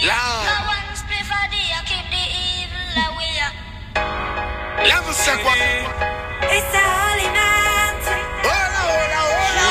[0.00, 0.08] It's
[6.74, 7.26] a holy.
[8.46, 9.68] Hola, hola, hola.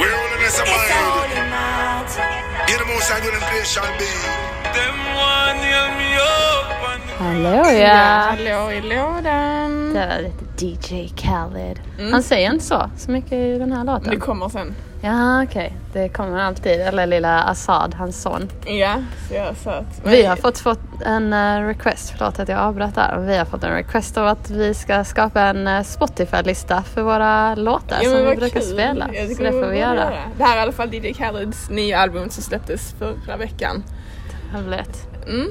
[0.00, 0.10] We're
[0.42, 1.38] this It's a holy.
[2.66, 2.80] Get
[4.74, 4.98] them.
[7.18, 7.96] Hallå Ja,
[8.30, 9.92] hallå i lådan.
[9.94, 11.80] Det var lite DJ Khaled.
[12.12, 14.20] Han säger inte så, så mycket i den här Det låten.
[14.20, 14.74] kommer sen.
[15.04, 16.80] Ja okej, det kommer alltid.
[16.80, 18.48] Eller lilla Assad, hans son.
[18.66, 19.84] Ja, så söt.
[20.04, 23.18] Vi har fått, fått en eh, request, förlåt att jag avbröt där.
[23.18, 27.54] Vi har fått en request av att vi ska skapa en eh, Spotify-lista för våra
[27.54, 28.62] låtar Ja, som vi brukar kul.
[28.62, 29.06] spela.
[29.06, 30.12] Så det får vi borde göra.
[30.36, 33.84] Det här är i alla fall DJ Khaleds nya album som släpptes förra veckan.
[34.52, 35.08] Trevligt.
[35.26, 35.48] Mm.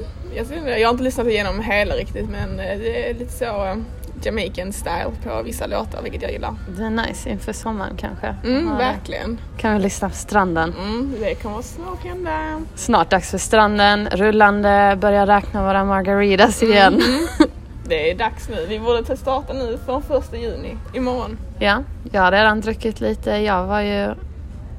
[0.79, 3.83] Jag, har inte lyssnat igenom hela riktigt men eh, det är lite så
[4.25, 6.55] Jamaican style på vissa låtar vilket jag gillar.
[6.77, 8.35] Det är nice inför sommaren kanske.
[8.43, 9.37] Mm, Ja, verkligen.
[9.57, 10.73] Kan vi lyssna på stranden.
[10.79, 12.61] Mm, det kommer snart hända.
[12.75, 17.01] Snart dags för stranden, rullande, börja räkna våra margaritas igen.
[17.87, 18.65] Det är dags nu.
[18.69, 21.37] Vi borde ta starta nu från första juni, imorgon.
[21.59, 23.31] Ja, jag har redan druckit lite.
[23.31, 24.13] Jag var ju...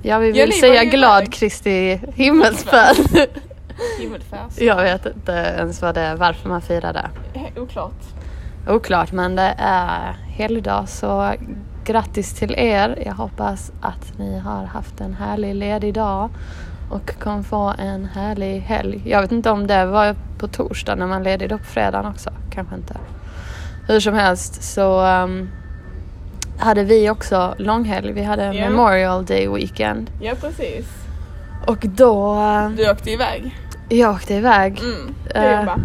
[0.03, 1.33] Jag vill Ja, ni var säga glad.
[1.33, 2.97] Kristi himmelsfärd.
[4.01, 4.59] Himmelfärds.
[4.61, 7.11] jag vet inte ens vad det är, varför man firar det.
[7.61, 7.93] Oklart.
[8.69, 11.33] Oklart, men det är helgdag så
[11.85, 13.03] grattis till er.
[13.07, 16.31] Jag hoppas att ni har haft en härlig ledig dag
[16.91, 19.03] och kommer få en härlig helg.
[19.07, 22.31] Jag vet inte om det var på torsdag när man ledig då på fredagen också.
[22.55, 22.97] Kanske inte.
[23.89, 25.51] Hur som helst så ehm,
[26.59, 28.13] hade vi också långhelg.
[28.13, 28.69] Vi hade Ja.
[28.71, 30.11] Memorial Day weekend.
[30.21, 30.87] Ja, precis.
[31.67, 32.35] Och då...
[32.41, 33.57] eh, Du åkte iväg.
[33.89, 34.79] Jag åkte iväg.
[34.79, 35.81] Mm, Eh, det jobbar.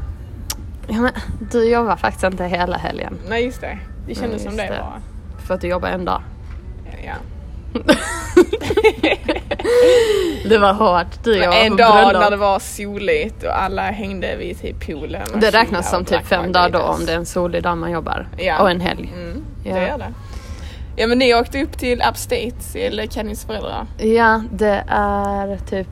[0.89, 1.11] Ja, men,
[1.51, 3.17] du jobbar faktiskt inte hela helgen.
[3.29, 3.79] Nej, just det.
[4.07, 4.69] Det kändes Nej, som det, det.
[4.79, 5.01] bara.
[5.47, 6.21] För att du jobbar en dag.
[7.05, 7.13] Ja.
[10.49, 11.23] Det var hårt.
[11.23, 12.21] Du jobbar en på dag bröllop.
[12.23, 15.27] när det var soligt och alla hängde vid typ poolen.
[15.35, 18.27] Det räknas som typ fem dagar då om det är en solig dag man jobbar.
[18.37, 18.61] Ja.
[18.61, 19.13] Och en helg.
[19.15, 19.75] Mm, Ja.
[19.75, 20.13] det är det.
[20.95, 23.85] Ja men ni åkte upp till Upstate till Kennys föräldrar.
[23.97, 25.87] Ja, det är typ...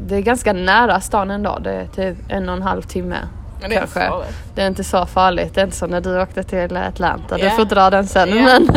[0.00, 1.58] Det är ganska nära stan ändå.
[1.64, 3.16] Det är typ en och en halv timme.
[3.60, 4.00] Det är kanske.
[4.08, 4.34] farligt.
[4.54, 5.54] Det är inte så farligt.
[5.54, 7.36] Det är inte som när du åkte till Atlanta.
[7.36, 7.50] Du Ja.
[7.50, 8.28] får dra den sen.
[8.28, 8.42] Ja.
[8.44, 8.68] Men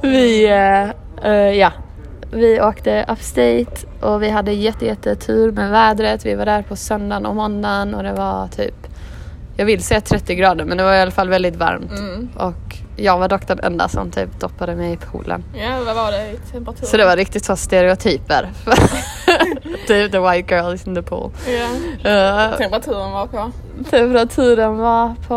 [0.00, 0.44] vi,
[1.24, 1.72] eh, ja.
[2.30, 6.26] vi åkte upstate och vi hade jätte, jätte tur med vädret.
[6.26, 8.74] Vi var där på söndagen och måndagen och det var typ,
[9.56, 11.90] jag vill säga 30 grader men det var i alla fall väldigt varmt.
[11.98, 12.28] Mm.
[12.36, 15.44] Och jag var dock den enda som typ doppade mig i poolen.
[15.54, 16.86] Ja vad var det i temperatur?
[16.86, 18.48] Så det var riktigt så stereotyper.
[19.86, 21.30] typ the white girl is in the pool.
[21.46, 22.10] Ja.
[22.10, 23.50] Eh, Temperaturen var på?
[23.90, 25.34] Temperaturen var på,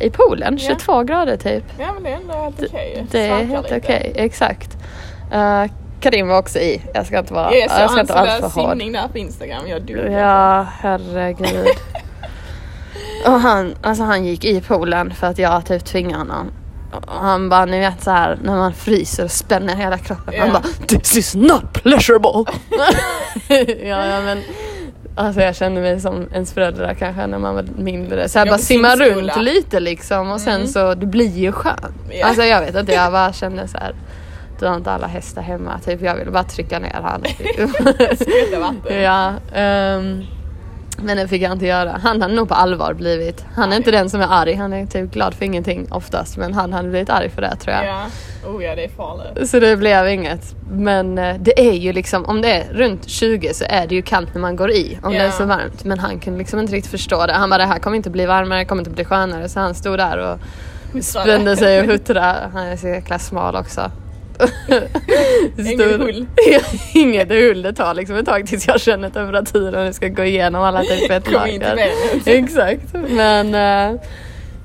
[0.00, 0.68] eh, i poolen, Ja.
[0.68, 1.64] 22 grader typ.
[1.78, 3.06] Ja men det är ändå helt okej.
[3.10, 4.76] Det är helt okej, exakt.
[5.34, 5.64] Uh,
[6.00, 8.70] Karim var också i, jag ska inte vara, Ja, jag ska inte vara alltför hård.
[8.70, 9.68] simning där på Instagram.
[9.68, 9.96] Jag dog.
[10.12, 11.66] Ja, herregud.
[13.26, 16.50] och han, alltså han gick i poolen för att jag typ tvingade honom.
[16.92, 20.34] Och han bara, ni vet så här när man fryser och spänner hela kroppen.
[20.38, 20.52] Han Ja.
[20.52, 22.44] bara, this is not pleasurable.
[23.88, 24.42] ja, ja men
[25.16, 28.28] Alltså jag kände mig som ens föräldrar kanske när man var mindre.
[28.28, 30.66] Så här Ja, bara simma runt lite liksom och sen Mm.
[30.66, 31.80] så, det blir ju skönt.
[32.10, 32.26] Ja.
[32.26, 33.94] Alltså jag vet inte, jag bara kände så här.
[34.60, 37.24] Du har inte alla hästar hemma, typ jag ville bara trycka ner han.
[39.02, 40.24] Ja, ehm,
[41.02, 42.00] men det fick jag inte göra.
[42.02, 43.44] Han hade nog på allvar blivit.
[43.54, 46.36] Han är inte den som är arg, han är typ glad för ingenting oftast.
[46.36, 47.86] Men han hade blivit arg för det tror jag.
[47.86, 48.04] Ja.
[48.46, 49.50] Oh ja det är farligt.
[49.50, 50.54] Så det blev inget.
[50.70, 54.02] Men eh, det är ju liksom, om det är runt 20 så är det ju
[54.02, 54.98] kallt när man går i.
[55.02, 55.32] Om det är Ja.
[55.32, 55.84] så varmt.
[55.84, 57.32] Men han kunde liksom inte riktigt förstå det.
[57.32, 59.48] Han bara, det här kommer inte bli varmare, det kommer inte bli skönare.
[59.48, 60.38] Så han stod där och
[61.04, 62.48] spände sig och huttrade.
[62.52, 63.90] Han är så jäkla smal också.
[65.58, 66.26] Ingen hull.
[66.94, 67.62] Inget hull.
[67.62, 71.06] Det tar liksom ett tag tills jag känner temperaturen och ska gå igenom alla typ
[71.08, 71.78] fettlager.
[72.26, 72.92] Exakt.
[72.92, 74.00] Men eh,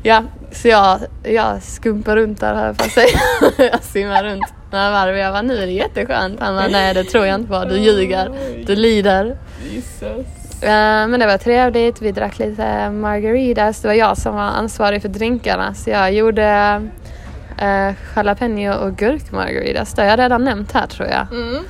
[0.03, 3.19] ja, så jag, jag skumpar runt där här för säga.
[3.71, 5.17] jag simmar runt några varv.
[5.17, 6.39] Jag bara, nu är det jätteskönt.
[6.39, 7.65] Han bara, nej det tror jag inte på.
[7.65, 8.31] Du ljuger.
[8.65, 9.37] Du lider.
[10.61, 12.01] Eh, men det var trevligt.
[12.01, 13.81] Vi drack lite margaritas.
[13.81, 15.73] Det var jag som var ansvarig för drinkarna.
[15.73, 16.81] Så jag gjorde
[17.63, 19.93] uh, jalapeno och gurkmargaritas.
[19.93, 21.27] Det har jag redan nämnt här tror jag.
[21.31, 21.63] Mm.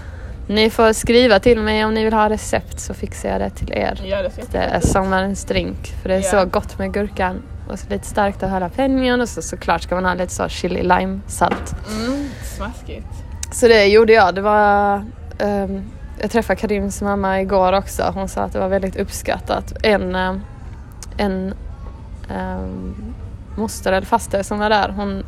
[0.47, 3.71] Ni får skriva till mig om ni vill ha recept så fixar jag det till
[3.73, 4.01] er.
[4.05, 6.23] Ja det Det är sommarens drink för det är Ja.
[6.43, 10.05] så gott med gurkan och så lite starkt av jalapenon och så såklart ska man
[10.05, 11.75] ha lite så chili lime salt.
[12.05, 12.29] Mm.
[12.43, 13.07] Smaskigt.
[13.51, 14.35] Så det gjorde jag.
[14.35, 15.05] Det var
[15.39, 15.81] ehm,
[16.21, 18.11] jag träffade Karims mamma igår också.
[18.15, 19.73] Hon sa att det var väldigt uppskattat.
[19.83, 20.41] En, ehm,
[21.17, 21.53] en
[22.29, 23.12] um,
[23.55, 25.23] moster eller faster som var där, hon,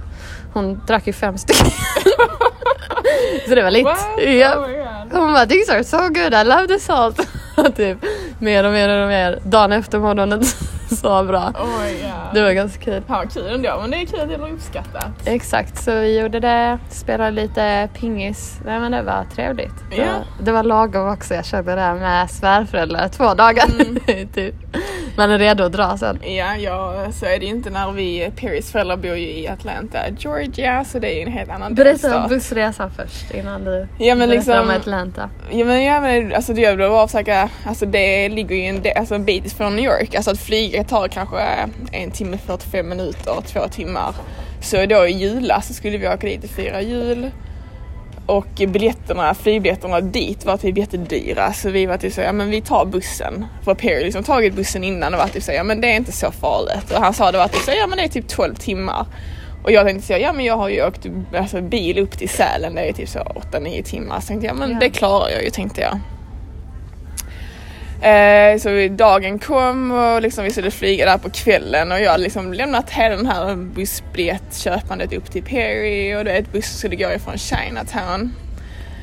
[0.53, 1.71] hon drack ju fem stycken.
[3.47, 3.95] så det var lite.
[4.31, 4.55] Ja.
[4.55, 4.65] Oh.
[5.11, 7.27] Hon bara these are so good, I love the salt.
[7.75, 7.97] typ
[8.39, 9.39] mer och mer och mer.
[9.43, 10.43] Dagen efter morgonen
[10.89, 11.53] så bra.
[11.55, 12.33] Oh.
[12.33, 13.01] Det var ganska kul.
[13.07, 15.05] Ja, kul ändå, men det är kul att det uppskattat.
[15.25, 18.59] Exakt, så vi gjorde det, spelade lite pingis.
[18.65, 19.73] Nej men det var trevligt.
[19.89, 20.05] Det, Ja.
[20.05, 23.65] var, det var lagom också, jag körde det med svärföräldrar två dagar.
[23.79, 24.27] Mm.
[24.27, 24.55] typ.
[25.17, 26.19] Man är redo att dra sen.
[26.23, 29.99] Ja, ja, så är det ju inte när vi, Perrys föräldrar bor ju i Atlanta,
[30.17, 34.15] Georgia, så det är ju en helt annan Berätta om bussresan först innan du Ja
[34.15, 35.29] men berättar om liksom, Atlanta.
[35.51, 39.15] ja men, ja, men alltså det jag behöver försöka, alltså det ligger ju en, alltså
[39.15, 41.39] en bit från New York, alltså att flyga tar kanske
[41.91, 44.15] en timme 45 minuter, två timmar.
[44.61, 47.31] Så då i julas så skulle vi åka dit och fira jul.
[48.25, 52.61] Och biljetterna, flygbiljetterna dit var typ jättedyra så vi var typ så ja men vi
[52.61, 53.45] tar bussen.
[53.63, 56.11] För Perry liksom tagit bussen innan och var typ så ja men det är inte
[56.11, 56.91] så farligt.
[56.91, 59.05] Och han sa det var typ så ja men det är typ 12 timmar.
[59.63, 61.05] Och jag tänkte så ja men jag har ju åkt
[61.37, 64.19] alltså, bil upp till Sälen, det är typ så 8-9 timmar.
[64.19, 64.77] Så tänkte jag men Ja.
[64.79, 65.99] det klarar jag ju tänkte jag.
[68.05, 72.23] Eh, så dagen kom och liksom vi skulle flyga där på kvällen och jag hade
[72.23, 76.77] liksom lämnat hela den här bussbiljettköpandet upp till Perry och det är ett buss som
[76.77, 78.33] skulle gå ifrån Chinatown.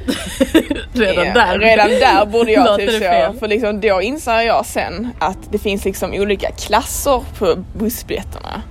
[0.93, 1.59] Redan Ja, där.
[1.59, 2.99] Redan där borde jag typ så.
[2.99, 3.39] fel.
[3.39, 8.63] För liksom då inser jag sen att det finns liksom olika klasser på bussbiljetterna.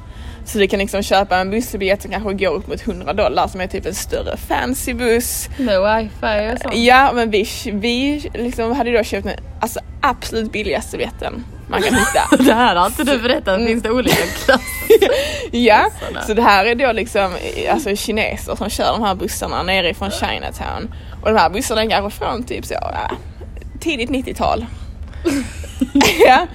[0.51, 3.61] Så du kan liksom köpa en bussbiljett som kanske går upp mot 100 dollar som
[3.61, 5.49] är typ en större fancy buss.
[5.57, 6.75] Med wifi och sånt.
[6.75, 11.93] Ja men vi, vi liksom hade då köpt den alltså, absolut billigaste biljetten man kan
[11.95, 12.43] hitta.
[12.43, 14.15] Det här har inte du berättat, finns det olika
[14.45, 14.65] klasser?
[15.51, 16.21] Ja, Bussarna.
[16.21, 17.31] så det här är då liksom
[17.71, 20.93] alltså kineser som kör de här bussarna nerifrån Chinatown.
[21.21, 23.11] Och de här bussarna är kanske från typ så, ja,
[23.79, 24.65] tidigt 90-tal.
[26.25, 26.47] Ja,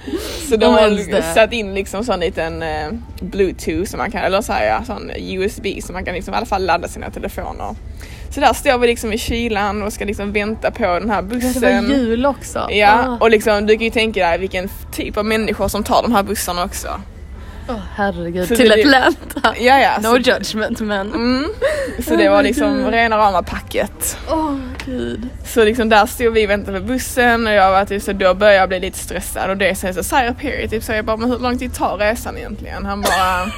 [0.49, 2.87] så de har satt in liksom sån liten eh,
[3.21, 6.37] bluetooth som man kan, eller så här, ja, sån USB som man kan liksom i
[6.37, 7.75] alla fall ladda sina telefoner.
[8.29, 11.35] Så där står vi liksom i kylan och ska liksom vänta på den här Det
[11.35, 11.89] var bussen.
[11.89, 12.67] jul också.
[12.71, 16.01] Ja, Åh, och liksom du kan ju tänka dig vilken typ av människor som tar
[16.01, 16.87] de här bussarna också.
[17.69, 19.53] Åh, herregud, Så till det- Atlanta.
[19.59, 19.97] Ja, ja.
[20.01, 21.07] No så- judgment men.
[21.13, 21.45] Mm.
[22.07, 24.17] Så det var liksom rena rama packet.
[24.31, 24.55] Åh
[24.85, 25.27] gud.
[25.45, 28.33] Så liksom där stod vi och väntade på bussen och jag var typ så då
[28.33, 31.17] började jag bli lite stressad och det sen så säger Perry typ så jag bara
[31.17, 32.85] men hur lång tid tar resan egentligen?
[32.85, 33.51] Han bara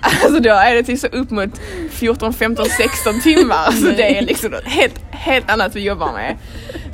[0.00, 1.60] Alltså då är det typ så upp mot
[1.90, 6.36] 14, 15, 16 timmar så det är liksom något helt, helt annat vi jobbar med.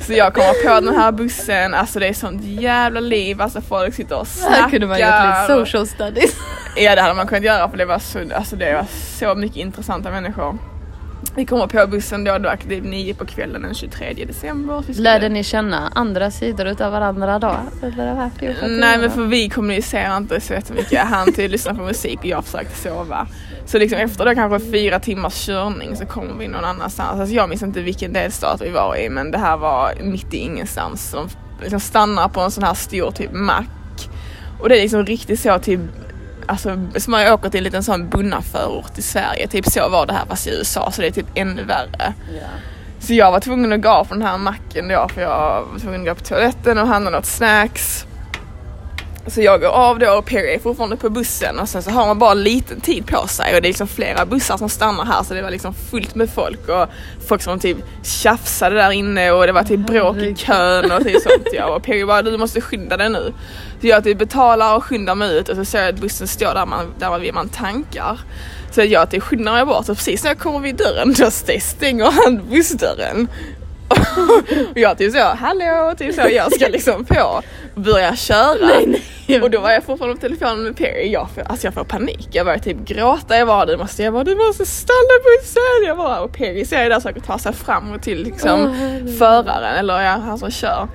[0.01, 3.93] Så jag kommer på den här bussen, alltså det är sånt jävla liv, alltså folk
[3.95, 5.65] sitter och Det här kunde man gjort lite snackar.
[5.65, 6.35] social studies.
[6.75, 8.85] Ja det hade man kunnat göra för det var så, alltså det var
[9.19, 10.57] så mycket intressanta människor.
[11.35, 14.83] Vi kommer på bussen då, då typ nio på kvällen den 23 december.
[15.01, 17.55] Lärde ni känna andra sidor utav varandra då?
[17.81, 20.99] Eller det här 14 Nej men för vi kommunicerar inte så jättemycket.
[20.99, 23.27] Han till lyssnar på musik och jag försökte sova.
[23.65, 27.19] Så liksom efter då kanske fyra timmars körning så kommer vi någon annanstans.
[27.19, 30.37] Alltså jag minns inte vilken delstat vi var i men det här var mitt i
[30.37, 31.09] ingenstans.
[31.09, 31.29] Så de
[31.61, 34.09] liksom stannar på en sån här stor typ mack.
[34.59, 35.79] Och det är liksom riktigt så typ
[36.47, 40.13] Alltså som man åker till en liten sån bunnaförort i Sverige, typ så var det
[40.13, 42.13] här fast i USA så det är typ ännu värre.
[42.33, 42.47] Ja.
[42.99, 45.29] Så jag var tvungen att gå från den här macken då för jag
[45.71, 48.06] var tvungen att gå på toaletten och handla något snacks.
[49.27, 52.07] Så jag går av då och Perry är fortfarande på bussen och sen så har
[52.07, 55.23] man bara liten tid på sig och det är liksom flera bussar som stannar här
[55.23, 56.87] så det var liksom fullt med folk och
[57.27, 61.21] folk som typ tjafsade där inne och det var typ bråk i kön och typ
[61.23, 61.75] sånt ja.
[61.75, 63.33] Och Perry bara du måste skynda dig nu.
[63.81, 66.53] Så jag typ betalar och skyndar mig ut och så ser jag att bussen står
[66.53, 68.19] där man, där man, man tankar.
[68.71, 72.11] Så jag typ skyndar mig bort och precis när jag kommer vid dörren då stänger
[72.11, 73.27] han bussdörren.
[74.71, 77.21] och jag typ så, hallå, typ så, jag ska liksom på
[77.75, 78.69] och börja köra.
[79.41, 82.27] Och då var jag fortfarande på telefonen med Perry, jag får, alltså jag får panik.
[82.31, 85.87] Jag börjar typ gråta, jag bara du måste, jag bara, du måste stanna bussen.
[85.87, 89.17] Jag bara, och Perry ser jag där så ta sig fram och till liksom herregud.
[89.17, 90.87] föraren eller ja, han som kör.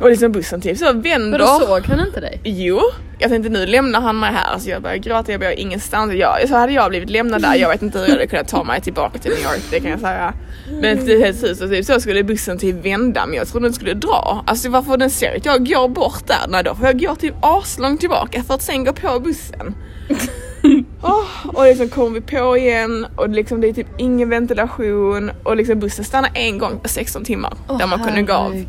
[0.00, 1.38] Och liksom bussen typ så vänder.
[1.38, 2.40] Vadå såg han inte dig?
[2.44, 2.80] Jo,
[3.18, 4.52] jag tänkte nu lämnar han mig här.
[4.52, 6.14] Alltså jag börjar gråta, jag börjar ingenstans.
[6.14, 8.64] Jag, så hade jag blivit lämnad där, jag vet inte hur jag hade kunnat ta
[8.64, 10.34] mig tillbaka till New York, det kan jag säga.
[10.80, 14.44] Men slut så, typ, så skulle bussen typ vända men jag trodde den skulle dra.
[14.46, 17.34] Alltså varför den ser att jag går bort där, nej då får jag gå typ
[17.40, 19.74] aslångt tillbaka för att sen gå på bussen.
[21.02, 25.56] Åh, och liksom kommer vi på igen och liksom det är typ ingen ventilation och
[25.56, 28.64] liksom bussen stannar en gång på 16 timmar där man kunde gå av.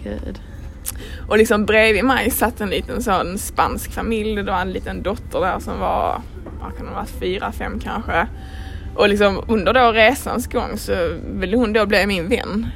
[1.28, 4.36] Och liksom bredvid mig satt en liten sån spansk familj.
[4.36, 6.22] Det var en liten dotter där som var,
[6.62, 8.28] vad kan det varit, fyra, fem kanske.
[8.96, 10.94] Och liksom under då resans gång så
[11.34, 12.68] ville hon då bli min vän.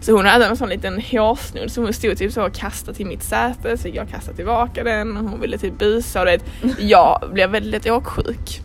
[0.00, 3.06] Så hon hade en sån liten hårsnodd så hon stod typ så och kastade till
[3.06, 6.40] mitt säte så jag kastade tillbaka den och hon ville typ busa och det,
[6.78, 8.62] jag blev väldigt åksjuk.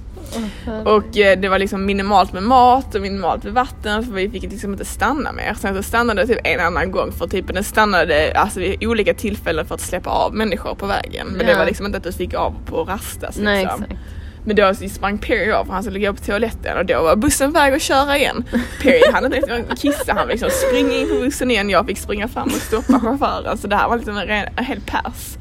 [0.86, 4.44] Och eh, det var liksom minimalt med mat och minimalt med vatten för vi fick
[4.44, 5.54] liksom inte stanna mer.
[5.60, 9.14] Sen så stannade det typ en annan gång för typ den stannade alltså vid olika
[9.14, 11.28] tillfällen för att släppa av människor på vägen.
[11.28, 11.58] Men det Ja.
[11.58, 13.84] var liksom inte att du fick av på rastas Nej liksom.
[13.84, 14.02] exakt.
[14.48, 17.52] Men då sprang Perry av för han skulle gå på toaletten och då var bussen
[17.52, 18.44] väg att köra igen.
[18.82, 22.48] Perry han inte kissa, han liksom springa in på bussen igen, jag fick springa fram
[22.48, 23.58] och stoppa chauffören.
[23.58, 25.38] Så det här var liksom en, en hel pers.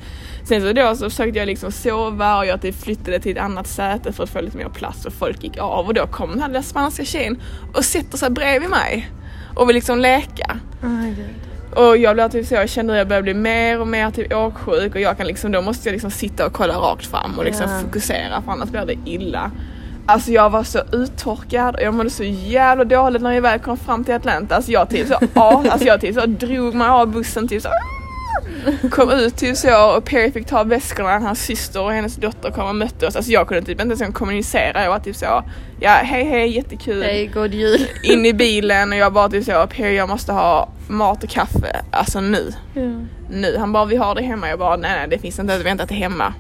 [0.49, 3.67] Sen så då så försökte jag liksom sova och jag typ flyttade till ett annat
[3.67, 6.41] säte för att få lite mer plats och folk gick av och då kom den
[6.41, 7.43] här lilla spanska tjejen
[7.75, 9.11] och sätter sig bredvid mig
[9.55, 10.59] och vill liksom leka.
[10.83, 11.09] Oh.
[11.89, 14.33] Och jag blev typ så, jag kände att jag började bli mer och mer typ
[14.33, 17.45] åksjuk och jag kan liksom, då måste jag liksom sitta och kolla rakt fram och
[17.45, 17.81] liksom Ja.
[17.85, 19.51] fokusera för annars blir det illa.
[20.07, 23.77] Alltså jag var så uttorkad och jag mådde så jävla dåligt när jag väl kom
[23.77, 24.57] fram till Atlanta.
[24.57, 27.69] Alltså jag typ så, ja, alltså jag typ så drog mig av bussen typ så
[28.91, 32.69] Kom ut typ så och Perry fick ta väskorna, hans syster och hennes dotter kom
[32.69, 33.17] och mötte oss.
[33.17, 35.45] Alltså jag kunde typ inte ens kommunicera, jag var typ så
[35.81, 37.87] Ja hej hej jättekul Hej, god jul.
[38.03, 41.85] in i bilen och jag bara typ så Perry jag måste ha mat och kaffe,
[41.91, 42.53] alltså nu.
[42.75, 42.83] Ja.
[43.31, 43.57] Nu.
[43.59, 45.87] Han bara vi har det hemma, jag bara nej nej det finns inte att vänta
[45.87, 46.35] till hemma.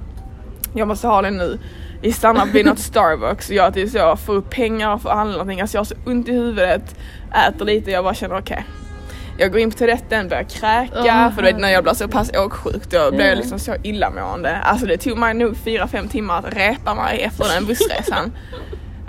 [0.74, 1.58] Jag måste ha det nu.
[2.02, 5.32] Vi stannar vid något Starbucks och jag typ så får upp pengar för att handla
[5.32, 6.96] någonting, alltså jag har så ont i huvudet,
[7.48, 8.64] äter lite och jag bara känner okej.
[9.38, 10.90] Jag går in på toaletten, börjar kräka
[11.26, 13.34] Åh, för du vet när jag blir så pass åksjuk då blir jag Ja.
[13.40, 14.56] liksom så illamående.
[14.56, 18.32] Alltså det tog mig nog 4-5 timmar att repa mig efter den bussresan.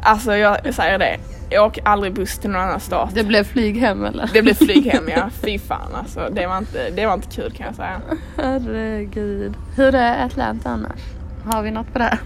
[0.01, 1.17] Alltså jag säger det,
[1.49, 3.09] jag åker aldrig buss till någon annan stat.
[3.13, 4.29] Det blev flyg hem eller?
[4.33, 6.29] Det blev flyg hem ja, fy fan alltså.
[6.31, 8.01] Det var inte, det var inte kul kan jag säga.
[8.37, 9.53] Herregud.
[9.75, 10.99] Hur är Atlanta annars?
[11.45, 12.17] Har vi något på det?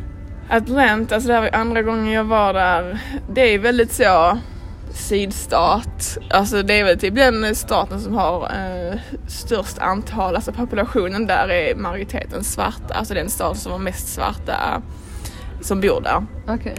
[0.49, 2.99] Atlanta, alltså det här var andra gången jag var där.
[3.33, 4.37] Det är väldigt så
[4.99, 6.17] sydstat.
[6.29, 11.49] Alltså det är väl typ den staten som har eh, störst antal, alltså populationen där
[11.49, 12.93] är majoriteten svarta.
[12.93, 14.81] Alltså den staden som har mest svarta
[15.61, 16.25] som bor där.
[16.47, 16.75] Okej.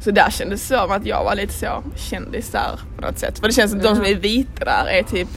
[0.00, 3.38] Så där kändes det som att jag var lite så kändis där på något sätt.
[3.38, 5.28] För det känns som att de som är vita där är typ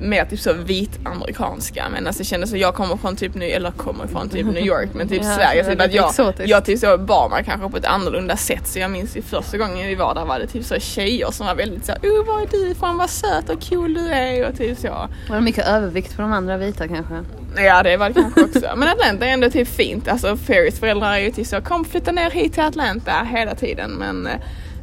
[0.00, 3.50] mer typ så vit amerikanska men alltså det kändes som jag kommer från typ New,
[3.56, 6.48] eller kommer från typ New York men typ Ja, Sverige är typ att jag, exotiskt.
[6.48, 9.58] jag typ så bar mig kanske på ett annorlunda sätt så jag minns ju första
[9.58, 12.42] gången vi var där var det typ så tjejer som var väldigt så oh var
[12.42, 15.08] är du ifrån, vad söt och cool du är och typ så.
[15.28, 17.24] Var det mycket övervikt på de andra vita kanske?
[17.56, 18.72] Ja det var det kanske också.
[18.76, 20.08] Men Atlanta är ändå typ fint.
[20.08, 23.90] Alltså Ferrys föräldrar är ju typ så kom flytta ner hit till Atlanta hela tiden
[23.90, 24.32] men eh,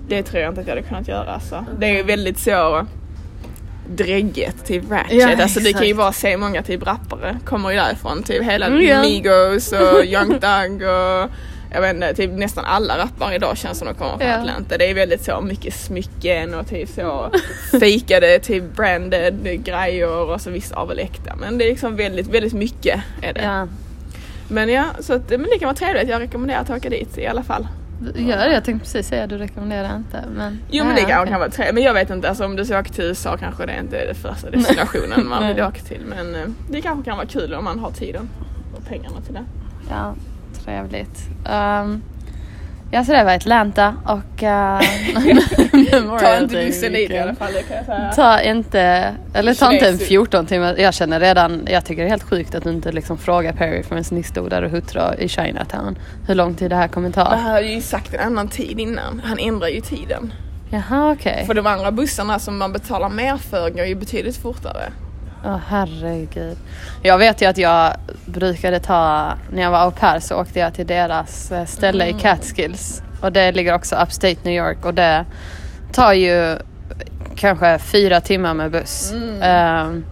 [0.08, 1.40] det tror jag inte att jag hade kunnat göra.
[1.40, 1.66] Så.
[1.80, 2.88] Det är ju väldigt så
[3.90, 5.14] drägget, typ ratchet.
[5.38, 8.24] Ja, alltså det kan ju bara se många typ rappare kommer ju därifrån.
[8.24, 9.02] Typ hela Mm, ja.
[9.02, 11.30] Migos och Young Thug och
[11.72, 14.38] jag vet inte, typ nästan alla rappare idag känns som de kommer från Ja.
[14.40, 14.78] Atlanta.
[14.78, 17.32] Det är väldigt så mycket smycken och typ så
[17.80, 21.36] fejkade typ branded grejer och så vissa av väl äkta.
[21.36, 23.42] Men det är liksom väldigt, väldigt mycket är det.
[23.44, 23.68] Ja.
[24.50, 26.10] Men ja, så att, men det kan vara trevligt.
[26.10, 27.68] Jag rekommenderar att åka dit i alla fall.
[28.16, 30.60] Gör det, jag tänkte precis säga du rekommenderar inte men...
[30.72, 31.32] Jo men det kan, okej.
[31.32, 31.74] kan vara trevligt.
[31.74, 34.06] Men jag vet inte, alltså, om du ska åka till USA kanske det inte är
[34.06, 36.02] den första destinationen man vill åka till.
[36.06, 38.30] Men eh, det kanske kan vara kul om man har tiden
[38.76, 39.46] och pengarna till det.
[39.90, 40.14] Ja,
[40.64, 41.30] trevligt.
[41.46, 42.04] Um,
[42.92, 44.44] ja, så det var Atlanta och...
[44.44, 44.80] Uh,
[46.20, 48.12] Ta inte bussen dit i alla fall, det kan jag säga.
[48.16, 50.10] Ta inte, eller ta inte en Kinesisk.
[50.10, 50.76] 14 timmar.
[50.78, 53.84] Jag känner redan, jag tycker det är helt sjukt att du inte liksom frågar Perry
[53.84, 55.98] förrän ni stod där och huttrade i Chinatown.
[56.28, 57.24] Hur lång tid det här kommer ta.
[57.24, 59.22] han hade ju sagt en annan tid innan.
[59.26, 60.34] Han ändrar ju tiden.
[60.70, 61.44] Jaha okej.
[61.46, 64.92] För de andra bussarna som man betalar mer för går ju betydligt fortare.
[65.48, 66.58] Åh herregud.
[67.02, 67.94] Jag vet ju att jag
[68.26, 72.18] brukade ta, när jag var au pair så åkte jag till deras eh, ställe Mm.
[72.18, 73.02] i Catskills.
[73.22, 75.26] Och det ligger också upstate New York och det
[75.94, 76.58] tar ju
[77.36, 79.14] kanske fyra timmar med buss.
[79.42, 80.06] Ehm,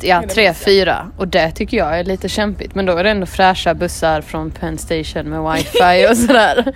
[0.00, 1.06] ja, Hela tre, fyra.
[1.16, 2.74] Och det tycker jag är lite kämpigt.
[2.74, 6.64] Men då är det ändå fräscha bussar från Penn Station med wifi och sådär.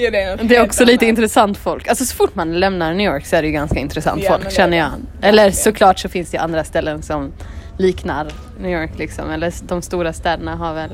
[0.00, 1.88] Ja, det, är Det är också lite intressant folk.
[1.88, 4.52] Alltså så fort man lämnar New York så är det ju ganska intressant Ja, folk
[4.52, 4.90] känner jag.
[5.22, 7.32] Eller såklart så finns det ju andra ställen som
[7.78, 8.26] liknar
[8.60, 9.30] New York liksom.
[9.30, 10.90] Eller de stora städerna har väl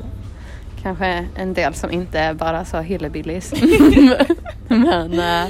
[0.83, 3.53] kanske en del som inte är bara så hillbillies.
[4.67, 5.45] Men eh,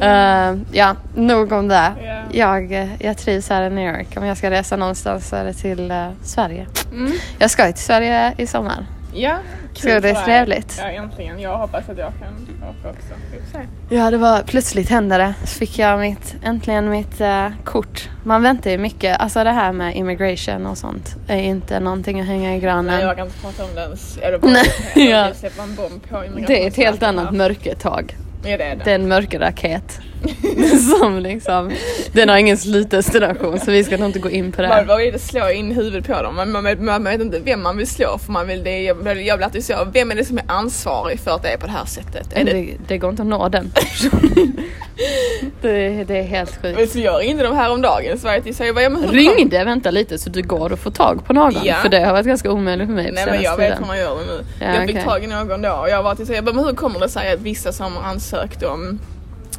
[0.00, 1.92] eh, ja, nog om det.
[2.02, 2.22] Ja.
[2.32, 4.08] Jag, eh, jag trivs här i New York.
[4.16, 6.66] Om jag ska resa någonstans så är det till eh, Sverige.
[6.92, 7.12] Mm.
[7.38, 8.86] Jag ska ju till Sverige i sommar.
[9.18, 9.38] Ja,
[9.74, 10.24] Ska det bli för dig.
[10.24, 10.76] trevligt?
[10.78, 11.40] Ja, äntligen.
[11.40, 13.58] Jag hoppas att jag kan åka också.
[13.88, 15.34] Ja, det var plötsligt hände det.
[15.44, 18.10] Så fick jag mitt, äntligen mitt eh, kort.
[18.24, 19.20] Man väntar ju mycket.
[19.20, 23.00] Alltså det här med immigration och sånt är inte någonting att hänga i Nej, granen.
[23.00, 24.18] jag kan inte prata om det ens.
[24.22, 25.26] Är det bara Nej, ja.
[25.26, 28.16] vill släppa en bomb på Det är ett helt annat mörkertag.
[28.44, 28.84] Ja, det är det.
[28.84, 30.00] Det är en mörker raket.
[31.00, 31.72] som liksom,
[32.12, 34.84] den har ingen slutdestination så vi ska nog inte gå in på det.
[34.86, 37.86] Man vill slå in huvudet på dem, man, man, man, vet inte vem man vill
[37.86, 40.44] slå för man vill det, jag, jag vill alltid så, vem är det som är
[40.46, 42.28] ansvarig för att det är på det här sättet?
[42.32, 43.72] Är det, det, det går inte att nå den
[45.60, 46.92] det, det är helt men sjukt.
[46.92, 49.64] så jag ringde dem häromdagen så var jag till säger ja, men hur kom- Ringde,
[49.64, 51.54] vänta lite så du går och får tag på någon.
[51.64, 51.74] Ja.
[51.74, 53.82] För det har varit ganska omöjligt för mig Nej men jag senaste vet tiden.
[53.82, 54.44] hur man gör det nu.
[54.60, 57.00] Ja, jag fick tag i någon då och jag var till säga, men hur kommer
[57.00, 59.00] det sig att vissa som ansökt om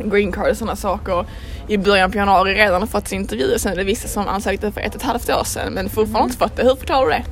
[0.03, 1.25] green card och sådana saker
[1.67, 4.27] i början på januari redan har fått sin intervju och sen är det vissa som
[4.27, 6.23] ansökte för ett och ett halvt år sedan men fortfarande Mm.
[6.25, 6.63] inte fått det.
[6.63, 7.23] Hur förklarar du det?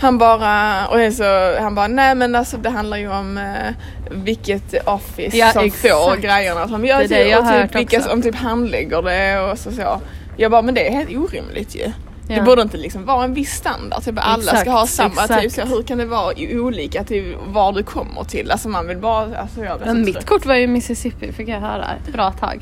[0.00, 3.72] Han bara, och så, han bara, nej men alltså det handlar ju om eh,
[4.10, 5.82] vilket office Ja, som exakt.
[5.94, 6.68] får grejerna.
[6.68, 8.08] Som gör Det är det jag och typ vilka också.
[8.10, 10.00] som typ handlägger det och så, så.
[10.36, 11.92] Jag bara, men det är helt orimligt ju.
[12.26, 12.42] Det Ja.
[12.42, 15.42] borde inte liksom vara en viss standard, typ alla Exakt, ska ha samma exakt.
[15.42, 18.50] typ, så hur kan det vara i olika till var du kommer till?
[18.50, 20.26] Alltså man vill bara, alltså jag Men mitt trött.
[20.26, 22.60] kort var ju Mississippi fick jag höra ett bra tag.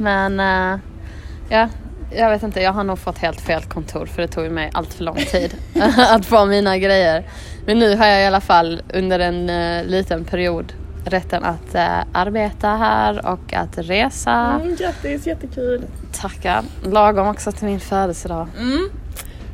[0.00, 0.78] Men eh,
[1.48, 1.68] ja,
[2.16, 4.94] jag vet inte, jag har nog fått helt fel kontor för det tog mig allt
[4.94, 5.54] för lång tid
[6.10, 7.24] att få mina grejer.
[7.66, 10.72] Men nu har jag i alla fall under en eh, liten period
[11.04, 14.32] rätten att eh, arbeta här och att resa.
[14.32, 15.84] Mm, grattis, jättekul.
[16.12, 16.62] Tackar.
[16.84, 18.48] Lagom också till min födelsedag.
[18.58, 18.90] Mm.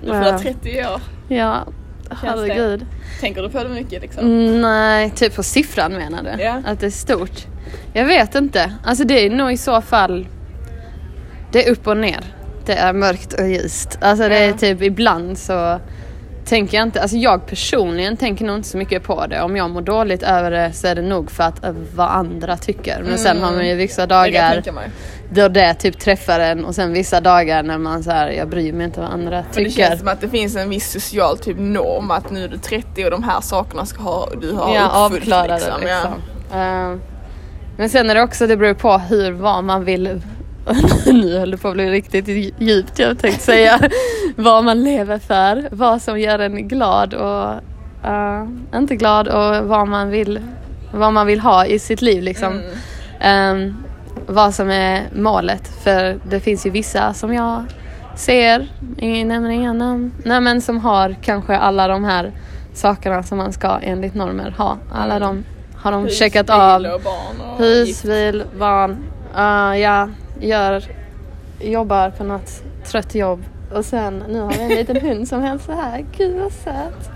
[0.03, 1.01] Du fyller 30 år.
[1.29, 1.67] Ja,
[2.11, 2.87] herregud.
[3.21, 4.25] Tänker du på det mycket liksom?
[4.25, 6.43] Mm, Nej, typ på siffran menar du?
[6.43, 6.63] Ja.
[6.67, 7.47] Att det är stort?
[7.93, 8.73] Jag vet inte.
[8.85, 10.27] Alltså det är nog i så fall
[11.53, 12.25] Det är upp och ner.
[12.67, 13.99] Det är mörkt och ljust.
[14.01, 15.81] Alltså det är typ ibland så
[16.45, 19.43] tänker jag inte, alltså jag personligen tänker nog inte så mycket på det.
[19.43, 21.61] Om jag mår dåligt över det så är det nog för att
[21.95, 23.03] vad andra tycker.
[23.09, 24.91] Men sen har man ju vissa Det kan jag dagar
[25.35, 28.73] då det typ träffar en och sen vissa dagar när man så här, jag bryr
[28.73, 29.71] mig inte vad andra Men det tycker.
[29.89, 33.05] känns som att det finns en viss social typ norm att nu är du 30
[33.05, 35.81] och de här sakerna ska ha, du har Ja, uppfyllt liksom.
[35.81, 36.13] liksom.
[36.53, 36.91] Ja.
[36.93, 36.97] Eh,
[37.77, 40.21] men sen är det också, det beror på hur, vad man vill
[41.07, 43.81] nu höll det på att bli riktigt djupt jag tänkte säga.
[44.43, 47.53] vad man lever för, vad som gör en glad och
[48.11, 50.41] eh, inte glad och vad man vill,
[50.93, 52.61] vad man vill ha i sitt liv liksom.
[53.21, 53.67] Mm.
[53.69, 53.75] Eh,
[54.27, 55.69] vad som är målet.
[55.69, 57.65] För det finns ju vissa som jag
[58.15, 62.33] ser, ingen nämner inga namn, nej men som har kanske alla de här
[62.75, 64.77] sakerna som man ska enligt normer ha.
[64.93, 65.45] Alla de
[65.77, 66.85] har de Hus, checkat av.
[66.85, 68.03] och barn och Hus, gift.
[68.03, 68.97] bil, barn.
[69.37, 70.09] Uh, ja,
[70.41, 70.85] gör,
[71.61, 73.45] jobbar på något trött jobb.
[73.75, 76.05] Och sen, nu har vi en liten hund som hälsar här.
[76.17, 77.11] Gud vad söt.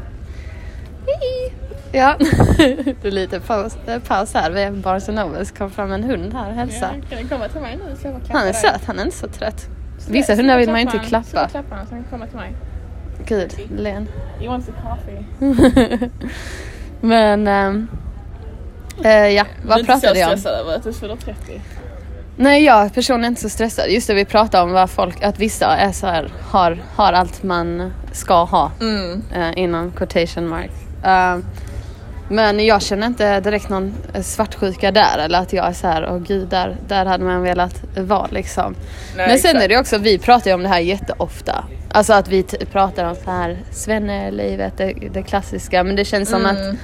[1.07, 1.55] Hej.
[1.93, 2.17] Ja,
[3.03, 4.51] det är lite paus, eh, paus här.
[4.51, 5.51] Vi är på Barnes Nobles.
[5.51, 7.01] kom fram en hund här och hälsar.
[7.03, 9.05] Ja, kan du komma till mig nu så jag får Han är söt, han är
[9.05, 9.69] inte så trött.
[10.09, 11.25] Vissa hundar vill man inte Klappa.
[11.25, 12.53] Så klappa han så han kan komma till mig.
[13.27, 14.09] Gud, len.
[14.41, 16.11] You want some coffee?
[17.01, 17.89] Men, ehm,
[19.05, 20.39] eh, ja, du är vad inte så pratade jag om?
[20.39, 21.61] stressad över att du fyller 30?
[22.37, 23.89] Nej, jag personligen är inte så stressad.
[23.91, 27.43] Just det, vi pratade om vad folk, att vissa är så här, har, har allt
[27.43, 29.23] man ska ha Mm.
[29.35, 30.71] eh, inom quotation mark.
[31.05, 31.39] Eh,
[32.29, 36.09] men jag känner inte direkt någon eh, svartsjuka där eller att jag är så här,
[36.11, 38.75] åh gud, där, där hade man velat vara liksom.
[39.17, 39.65] Nej, men sen exakt.
[39.65, 41.65] är det också, vi pratar ju om det här jätteofta.
[41.91, 45.85] Alltså att vi t- pratar om så här svennelivet, det, det klassiska.
[45.85, 46.71] Men det känns som Mm.
[46.71, 46.77] att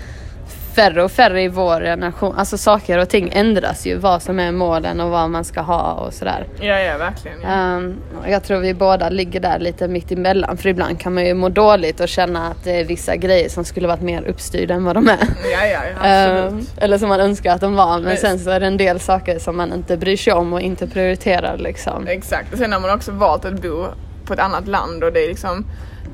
[0.75, 3.97] färre och färre i vår generation, alltså saker och ting ändras ju.
[3.97, 6.47] Vad som är målen och vad man ska ha och sådär.
[6.61, 7.41] Ja, ja, verkligen.
[7.43, 7.77] Ja.
[7.77, 10.57] Um, jag tror vi båda ligger där lite mitt emellan.
[10.57, 13.65] För ibland kan man ju må dåligt och känna att det är vissa grejer som
[13.65, 15.19] skulle varit mer uppstyrda än vad de är.
[15.53, 16.53] ja, ja, ja, absolut.
[16.53, 17.99] Um, eller som man önskar att de var.
[17.99, 18.23] Men Visst.
[18.23, 20.87] sen så är det en del saker som man inte bryr sig om och inte
[20.87, 22.07] prioriterar liksom.
[22.07, 23.87] Exakt, och sen har man också valt att bo
[24.25, 25.67] på ett annat land och det är liksom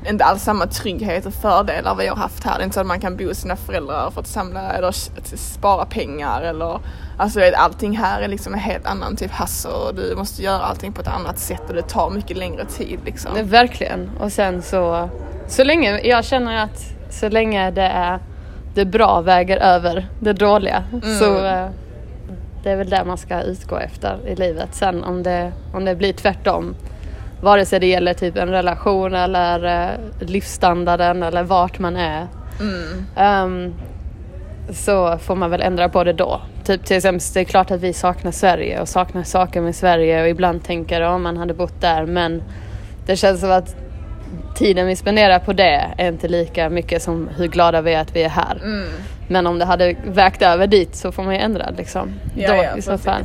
[0.09, 2.57] inte alls samma trygghet och fördelar vi har haft här.
[2.57, 4.87] Det är inte så att man kan bo hos sina föräldrar för att samla eller
[4.87, 6.79] att spara pengar eller
[7.19, 10.59] Alltså vet, allting här är liksom en helt annan typ hassel och du måste göra
[10.59, 13.33] allting på ett annat sätt och det tar mycket längre tid liksom.
[13.33, 14.09] Det, verkligen.
[14.19, 15.09] Och sen så,
[15.47, 18.19] så länge, jag känner att så länge det är
[18.73, 20.83] det bra väger över det dåliga
[21.19, 21.67] så eh,
[22.63, 24.69] det är väl det man ska utgå efter i livet.
[24.71, 26.75] Sen om det, om det blir tvärtom,
[27.41, 32.27] vare sig det gäller typ en relation eller eh, livsstandarden eller vart man är.
[33.15, 33.73] ehm,
[34.73, 36.41] så får man väl ändra på det då.
[36.65, 40.21] Typ till exempel, det är klart att vi saknar Sverige och saknar saker med Sverige
[40.21, 42.43] och ibland tänker om man hade bott där men
[43.05, 43.75] det känns som att
[44.55, 48.15] tiden vi spenderar på det är inte lika mycket som hur glada vi är att
[48.15, 48.61] vi är här.
[49.27, 52.13] Men om det hade vägt över dit så får man ju ändra liksom.
[52.35, 53.23] Ja, då ja, i så fall.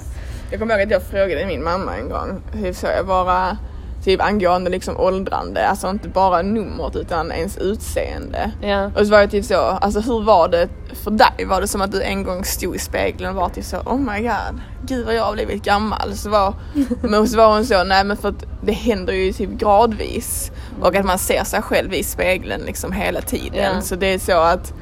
[0.50, 3.58] Jag kommer ihåg att jag frågade min mamma en gång, hur så jag bara
[4.04, 8.50] typ angående liksom åldrande, alltså inte bara numret utan ens utseende.
[8.62, 8.86] Ja.
[8.86, 10.68] Och så var det typ så, alltså hur var det
[11.04, 11.46] för dig?
[11.46, 13.98] Var det som att du en gång stod i spegeln och var typ så oh
[13.98, 16.14] my god, gud vad jag har blivit gammal.
[16.14, 16.54] Så var,
[17.02, 20.96] men så var hon så, nej men för att det händer ju typ gradvis och
[20.96, 23.74] att man ser sig själv i spegeln liksom hela tiden.
[23.74, 23.80] Ja.
[23.80, 24.74] Så det är så att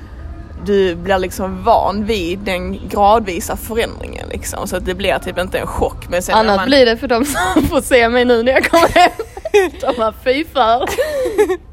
[0.66, 4.68] du blir liksom van vid den gradvisa förändringen liksom.
[4.68, 6.09] Så att det blir typ inte en chock.
[6.09, 8.64] Men sen Annat man, blir det för de som får se mig nu när jag
[8.70, 9.11] kommer hem.
[9.81, 10.88] De har fy för.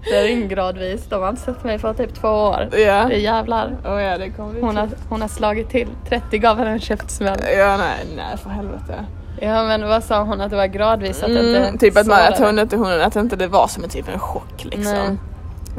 [0.09, 1.05] Det är ingen gradvis.
[1.09, 2.69] De har inte sett mig för typ två år.
[2.71, 2.77] Ja.
[2.77, 3.77] Det är jävlar.
[3.85, 5.87] Oh, ja, det kommer Hon har, hon har slagit till.
[6.09, 7.39] 30 gav henne en käftsmäll.
[7.57, 9.05] Ja, nej, nej för helvete.
[9.41, 11.23] Ja men vad sa hon att det var gradvis?
[11.23, 13.83] Att Mm, inte typ att, man, att, hon inte, hon, att inte det var som
[13.83, 14.93] en typ en chock liksom.
[14.93, 15.17] Nej.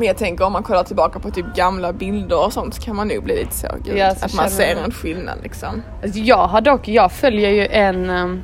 [0.00, 2.96] Men jag tänker om man kollar tillbaka på typ gamla bilder och sånt så kan
[2.96, 4.84] man nog bli lite så gud, Ja, så att man ser man.
[4.84, 5.82] en skillnad liksom.
[6.02, 8.42] Alltså, Jag har dock, jag följer ju en um,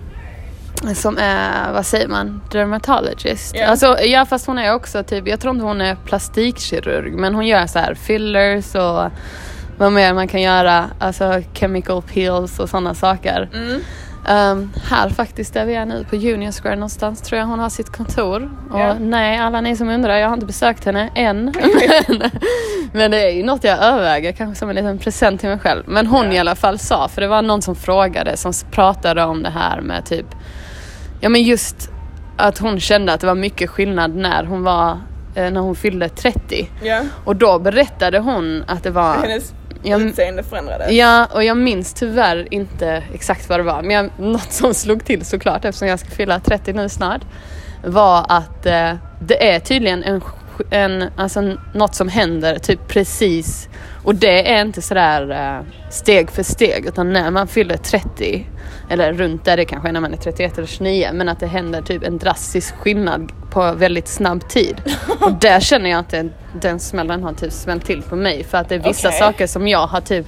[0.95, 3.55] som är, vad säger man, dermatologist.
[3.57, 3.67] Ja.
[3.67, 7.47] Alltså ja fast hon är också typ, jag tror inte hon är plastikkirurg men hon
[7.47, 9.11] gör så här fillers och
[9.79, 13.49] vad mer man kan göra, alltså chemical peels och sådana saker.
[14.31, 17.69] Um, här faktiskt där vi är nu på Union Square någonstans tror jag hon har
[17.69, 18.51] sitt kontor.
[18.71, 18.95] Och Ja.
[19.01, 21.45] nej, alla ni som undrar, jag har inte besökt henne än.
[22.09, 22.23] men,
[22.93, 25.83] men det är ju något jag överväger, kanske som en liten present till mig själv.
[25.87, 26.33] Men hon Ja.
[26.33, 29.81] i alla fall sa, för det var någon som frågade, som pratade om det här
[29.81, 30.27] med typ,
[31.21, 31.91] ja men just
[32.37, 34.91] att hon kände att det var mycket skillnad när hon var,
[35.35, 36.71] eh, när hon fyllde 30.
[36.83, 37.03] Ja.
[37.25, 39.15] Och då berättade hon att det var...
[39.15, 40.91] Hennes Ja, men- utseende förändrades.
[40.93, 43.83] Ja, och jag minns tyvärr inte exakt vad det var.
[43.83, 47.23] Men jag, något som slog till såklart eftersom jag ska fylla 30 nu snart.
[47.85, 50.21] Var att eh, det är tydligen en,
[50.71, 53.69] en, alltså något som händer typ precis.
[54.05, 58.47] Och det är inte sådär eh, steg för steg utan när man fyller 30
[58.91, 61.47] eller runt där det kanske är när man är 31 eller 29 men att det
[61.47, 64.83] händer typ en drastisk skillnad på väldigt snabb tid.
[65.21, 68.59] Och där känner jag att den, den smällen har typ smällt till på mig för
[68.59, 69.21] att det är vissa Okej.
[69.21, 70.27] saker som jag har typ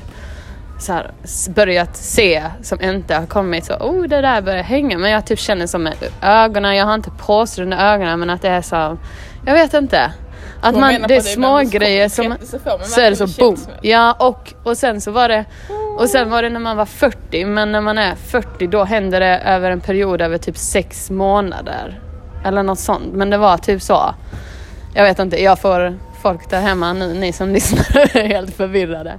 [0.79, 1.11] så här,
[1.55, 4.99] börjat se som inte har kommit så, oh det där börjar hänga.
[4.99, 8.43] Men jag typ känner som med ögonen, jag har inte påsar under ögonen men att
[8.43, 8.99] det är så,
[9.45, 10.13] jag vet inte.
[10.61, 13.17] Att man, det är på det små ibland, så grejer kommer som, så är det
[13.17, 13.57] så boom.
[13.83, 15.45] Ja och, och sen så var det,
[15.99, 19.21] och sen var det när man var 40 men när man är 40 då händer
[19.21, 22.01] det över en period över typ sex månader.
[22.45, 23.13] Eller något sånt.
[23.13, 24.15] Men det var typ så.
[24.95, 29.19] Jag vet inte, jag får folk där hemma nu, ni som lyssnar är helt förvirrade.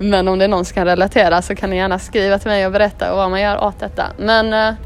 [0.00, 2.66] Men om det är någon som kan relatera så kan ni gärna skriva till mig
[2.66, 4.06] och berätta vad man gör åt detta.
[4.18, 4.76] Men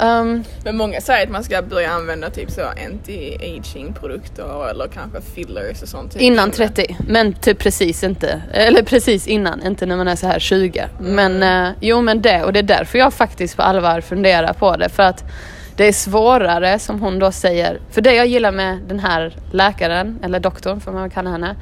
[0.00, 5.20] ehm, Men många säger att man ska börja använda typ så anti-aging produkter eller kanske
[5.20, 6.12] fillers och sånt.
[6.12, 8.42] typ innan 30, men typ precis inte.
[8.52, 10.88] Eller precis innan, inte när man är så här 20.
[11.00, 14.76] Men eh, jo men det, och det är därför jag faktiskt på allvar funderar på
[14.76, 14.88] det.
[14.88, 15.24] För att
[15.76, 17.80] det är svårare som hon då säger.
[17.90, 21.56] För det jag gillar med den här läkaren, eller doktorn får man kalla henne,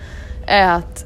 [0.47, 1.05] är att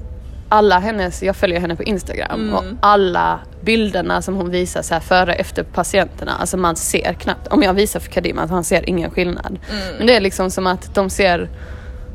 [0.48, 5.00] alla hennes, jag följer henne på Instagram och alla bilderna som hon visar så här
[5.00, 8.64] före och efter patienterna, alltså man ser knappt, om jag visar för Kadima att han
[8.64, 9.58] ser ingen skillnad.
[9.98, 11.48] Men det är liksom som att de ser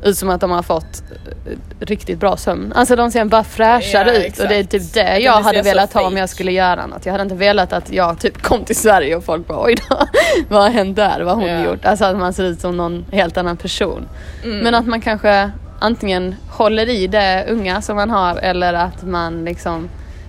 [0.04, 1.02] ut som att de har fått
[1.46, 2.72] eh, riktigt bra sömn.
[2.76, 4.70] Alltså de ser bara fräschare Ja, ut och det är exakt.
[4.70, 7.06] typ det Det jag ser hade velat ha om jag skulle göra något.
[7.06, 9.96] Jag hade inte velat att jag typ kom till Sverige och folk bara oj då,
[10.48, 11.20] vad har hänt där?
[11.20, 11.64] Vad har hon Ja.
[11.64, 11.84] gjort?
[11.84, 14.08] Alltså att man ser ut som någon helt annan person.
[14.44, 14.58] Mm.
[14.58, 19.44] Men att man kanske antingen håller i det unga som man har eller att man
[19.44, 19.88] liksom,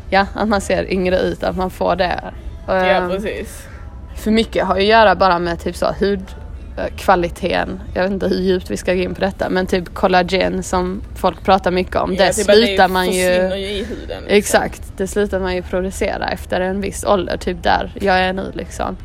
[0.10, 2.20] ja att man ser yngre ut, att man får det.
[2.68, 3.68] Ja Ehm, precis.
[4.16, 7.80] för mycket har ju att göra bara med typ så hudkvaliteten.
[7.94, 11.02] Jag vet inte hur djupt vi ska gå in på detta men typ kollagen som
[11.16, 12.14] folk pratar mycket om.
[12.14, 13.62] Ja, det typ slutar man försvinner ju...
[13.68, 14.08] ju i huden.
[14.08, 14.38] liksom.
[14.38, 18.52] Exakt, det slutar man ju producera efter en viss ålder, typ där jag är nu
[18.54, 18.98] liksom.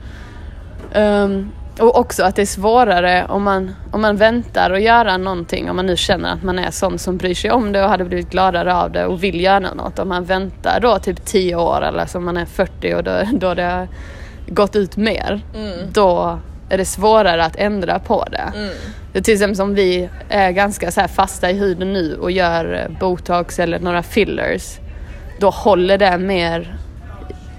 [0.93, 1.51] Ehm,
[1.81, 5.77] och också att det är svårare om man, om man väntar att göra någonting, om
[5.77, 8.31] man nu känner att man är sån som bryr sig om det och hade blivit
[8.31, 9.99] gladare av det och vill göra något.
[9.99, 13.55] Om man väntar då typ 10 år eller som man är 40 och då, då
[13.55, 13.89] det har
[14.47, 15.41] gått ut mer,
[15.93, 16.39] då
[16.69, 18.53] är det svårare att ändra på det.
[19.13, 22.91] Det är till exempel som vi är ganska så fasta i huden nu och gör
[23.01, 24.79] botox eller några fillers.
[25.39, 26.77] Då håller det mer,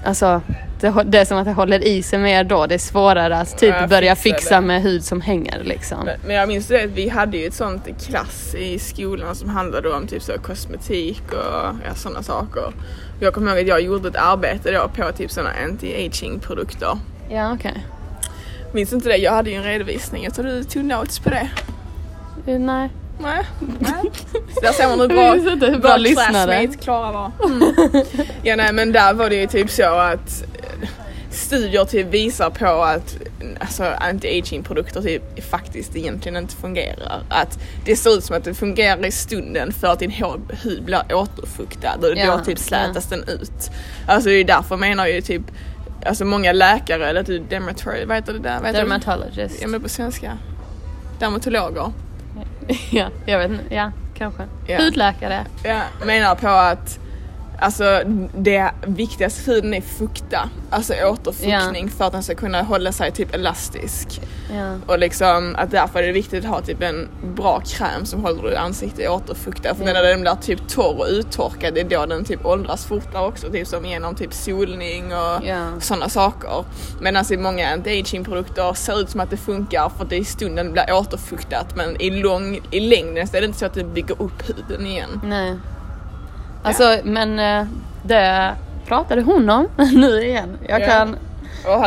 [0.05, 0.41] alltså
[0.81, 2.65] det, är som att det håller i sig mer då.
[2.67, 4.61] Det är svårare att typ Ja, börja fixa det.
[4.61, 5.97] med hud som hänger liksom.
[6.05, 9.49] Men, men jag minns det att vi hade ju ett sånt klass i skolan som
[9.49, 12.63] handlade om typ så kosmetik och ja, sådana saker.
[13.17, 16.97] Och jag kommer ihåg att jag gjorde ett arbete då på typ sådana anti-aging produkter.
[17.29, 17.85] Ja okej.
[18.73, 19.17] Minns inte det?
[19.17, 20.23] Jag hade ju en redovisning.
[20.23, 21.49] Jag tror du tog notes på det.
[22.47, 22.89] Eh, Nej.
[23.19, 23.43] Nej.
[23.79, 24.11] Nej.
[24.53, 26.29] Så där ser man hur bra, hur bra lyssnare.
[26.31, 27.31] classmate Klara var.
[27.45, 27.61] Mm.
[28.43, 30.43] Ja nej men där var det ju typ så att
[31.31, 33.17] studier typ visar på att
[33.59, 37.23] alltså, anti-aging produkter typ faktiskt egentligen inte fungerar.
[37.29, 40.11] Att det ser ut som att det fungerar i stunden för att din
[40.63, 43.71] hud blir återfuktad och Ja, då typ slätas den ut.
[44.07, 45.41] Alltså det är därför menar ju typ
[46.05, 48.59] Alltså många läkare eller typ dermatolog, vad heter det där?
[48.63, 48.73] Vad?
[48.73, 49.61] Dermatologist.
[49.61, 50.37] Ja men på svenska.
[51.19, 51.91] Dermatologer.
[52.91, 53.75] Ja, jag vet inte.
[53.75, 54.43] Ja, kanske.
[54.67, 54.77] Ja.
[54.77, 55.45] Hudläkare.
[55.63, 56.99] Jag menar på att
[57.62, 58.02] Alltså
[58.38, 63.36] det viktigaste huden är fukta, alltså återfuktning för att den ska kunna hålla sig typ
[63.36, 64.21] elastisk.
[64.54, 64.76] Ja.
[64.88, 68.50] Och liksom att därför är det viktigt att ha typ en bra kräm som håller
[68.50, 69.78] ditt ansikte återfuktat.
[69.78, 73.28] För när den blir typ torr och uttorkad det är då den typ åldras fortare
[73.28, 73.50] också.
[73.52, 75.67] Typ som genom typ solning och Ja.
[75.80, 76.65] sådana saker.
[77.02, 80.26] Medan i många anti-aging produkter ser ut som att det funkar för att det i
[80.26, 83.84] stunden blir återfuktat men i, lång, i längden så är det inte så att det
[83.84, 85.21] bygger upp huden igen.
[85.24, 85.56] Nej.
[86.63, 87.65] Alltså, men eh,
[88.04, 88.52] det
[88.88, 90.58] pratade hon om nu igen.
[90.67, 90.86] Jag Ja.
[90.88, 91.15] kan...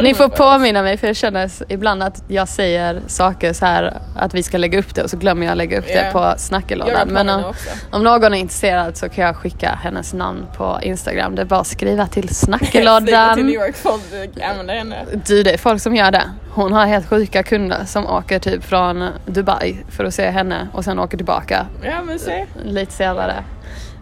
[0.03, 4.35] Ni får påminna mig för det känns ibland att jag säger saker så här att
[4.35, 6.33] vi ska lägga upp det och så glömmer jag lägga upp det Ja.
[6.33, 7.09] på snackelådan.
[7.09, 7.55] Men om,
[7.91, 11.35] om någon är intresserad så kan jag skicka hennes namn på Instagram.
[11.35, 13.35] Det är bara att skriva till snackelådan.
[13.37, 14.97] till New York för att använda henne.
[15.27, 16.23] Du, det är folk som gör det.
[16.51, 20.85] Hon har helt sjuka kunder som åker typ från Dubai för att se henne och
[20.85, 22.47] sen åker tillbaka Ja men se.
[22.65, 23.35] lite senare.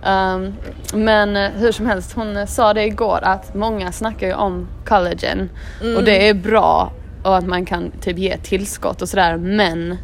[0.07, 0.55] Um,
[0.95, 5.51] men hur som helst, hon sa det igår att många snackar ju om collagen.
[5.97, 9.97] Och det är bra och att man kan typ ge tillskott och sådär men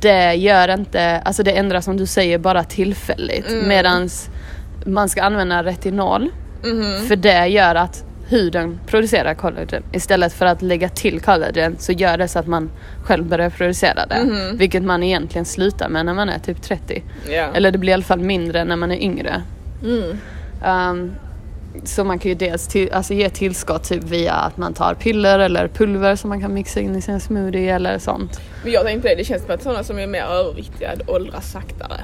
[0.00, 3.50] det gör inte, alltså det ändrar som du säger bara tillfälligt.
[3.66, 4.28] Medans
[4.86, 6.30] man ska använda retinol.
[7.08, 12.18] För det gör att huden producerar collagen istället för att lägga till collagen så gör
[12.18, 12.70] det så att man
[13.04, 17.48] själv börjar producera det vilket man egentligen slutar med när man är typ 30 Ja.
[17.54, 19.42] eller det blir i alla fall mindre när man är yngre.
[19.82, 20.18] Mm.
[20.66, 21.12] Um,
[21.84, 25.38] så man kan ju dels till, alltså ge tillskott typ via att man tar piller
[25.38, 28.40] eller pulver som man kan mixa in i sin smoothie eller sånt.
[28.62, 32.00] Men jag tänkte det, det känns som att sådana som är mer överviktiga åldras saktare.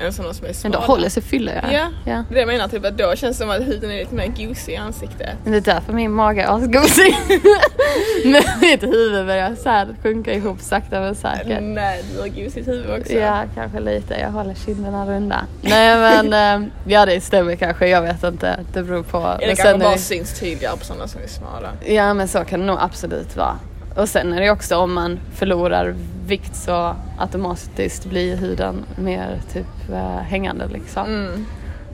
[0.00, 0.76] Än sådana som är Men smala.
[0.80, 1.64] då håller sig fylliga.
[1.72, 2.24] Ja, ja.
[2.30, 4.72] det jag menar typ att då känns det som att huden är lite mer gosig
[4.72, 5.28] i ansiktet.
[5.44, 7.16] Men det är därför min mage är asgosig.
[8.24, 11.58] När mitt huvud börjar så här sjunka ihop sakta men säkert.
[11.62, 13.12] Nej, du har gosigt huvud också.
[13.12, 14.14] Ja, kanske lite.
[14.14, 15.44] Jag håller kinderna runda.
[15.62, 17.88] Nej men, ehm, ja det stämmer kanske.
[17.88, 18.60] Jag vet inte.
[18.72, 19.18] Det beror på.
[19.18, 21.68] Eller Men kanske är bara det- syns tydligare på sådana som är smala.
[21.86, 23.58] Ja men så kan det nog absolut vara.
[23.94, 25.94] Och sen är det också om man förlorar
[26.26, 31.06] vikt så automatiskt blir huden mer typ eh, hängande liksom.
[31.06, 31.46] Mm.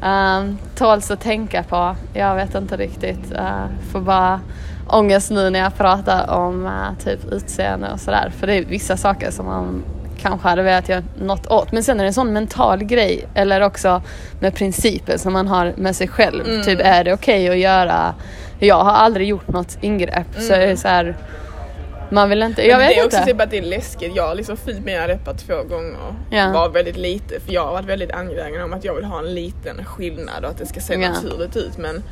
[0.03, 1.97] Um, tåls att tänka på.
[2.15, 3.33] Jag vet inte riktigt.
[3.33, 4.41] Uh, får bara
[4.89, 8.33] ångest nu när jag pratar om eh, typ utseende och sådär.
[8.39, 9.85] För det är vissa saker som man
[10.23, 11.73] kanske hade velat göra något åt.
[11.73, 13.29] Men sen är det en sån mental grej.
[13.35, 14.03] Eller också
[14.41, 16.63] med principer som man har med sig själv.
[16.65, 18.15] Typ är det okej att göra.
[18.59, 20.27] Jag har aldrig gjort något ingrepp.
[20.39, 21.17] Så är det så här.
[22.11, 22.63] Man vill inte.
[22.67, 23.31] Jag Men vet det är också inte.
[23.33, 24.17] typ att det är läskigt.
[24.17, 26.15] Jag har liksom fyllt mina läppar två gånger.
[26.31, 26.53] Ja.
[26.53, 27.41] Var väldigt lite.
[27.41, 30.51] För jag har varit väldigt angelägen om att jag vill ha en liten skillnad och
[30.51, 30.99] att det ska se Ja.
[31.09, 31.79] naturligt ut.
[31.79, 32.03] Men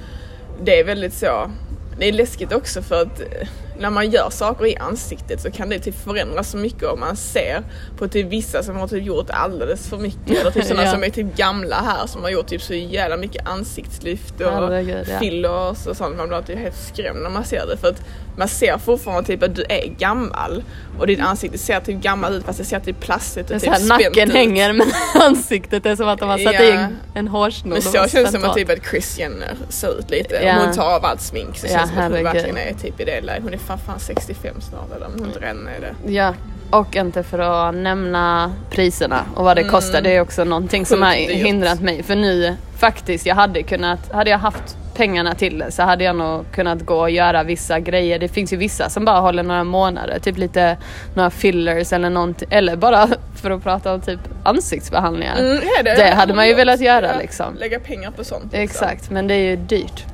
[0.62, 1.50] det är väldigt så.
[1.98, 5.68] Det är läskigt också för att eh, när man gör saker i ansiktet så kan
[5.68, 7.62] det typ förändras så mycket om man ser
[7.98, 10.40] på typ vissa som har typ gjort alldeles för mycket.
[10.40, 10.90] Eller typ sådana Ja.
[10.92, 15.06] som är typ gamla här som har gjort typ så jävla mycket ansiktslyft och Herregud,
[15.20, 16.16] fillers och sånt.
[16.16, 17.76] Man blir typ helt skrämd när man ser det.
[17.76, 18.02] För att
[18.36, 20.62] man ser fortfarande typ att du är gammal
[20.98, 23.88] och ditt ansikte ser typ gammalt ut fast det ser typ plastigt och typ spänt
[23.88, 24.34] nacken ut.
[24.34, 24.86] hänger men
[25.22, 26.62] ansiktet är som att de har satt Ja.
[26.64, 27.72] in en hårsnor.
[27.72, 30.34] Men så känns det som att typ att Chris Jenner ser ut lite.
[30.34, 30.58] Ja.
[30.58, 32.74] Om hon tar av allt smink så Ja, känns det som att hon verkligen är
[32.74, 33.42] typ i det läget.
[33.42, 36.12] Hon är fan, fan 65 snart eller om hon inte redan är det.
[36.12, 36.34] Ja,
[36.70, 40.00] och inte för att nämna priserna och vad det kostar.
[40.02, 41.26] Det är också någonting som har Mm.
[41.28, 42.02] Sjukt hindrat mig.
[42.02, 46.16] För nu faktiskt, jag hade kunnat, hade jag haft pengarna till det så hade jag
[46.16, 48.18] nog kunnat gå och göra vissa grejer.
[48.18, 50.76] Det finns ju vissa som bara håller några månader, typ lite
[51.14, 52.48] några fillers eller någonting.
[52.50, 53.08] Eller bara
[53.42, 55.36] för att prata om typ ansiktsbehandlingar.
[55.38, 57.54] Mm, ja, Det hade man ju velat göra, liksom.
[57.58, 58.44] Lägga pengar på sånt.
[58.44, 58.60] liksom.
[58.60, 60.04] Exakt, men det är ju dyrt.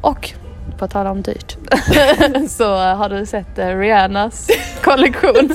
[0.00, 0.32] Och
[0.78, 1.56] på tal om dyrt
[2.50, 4.48] så har du sett eh, Rihannas
[4.82, 5.50] kollektion.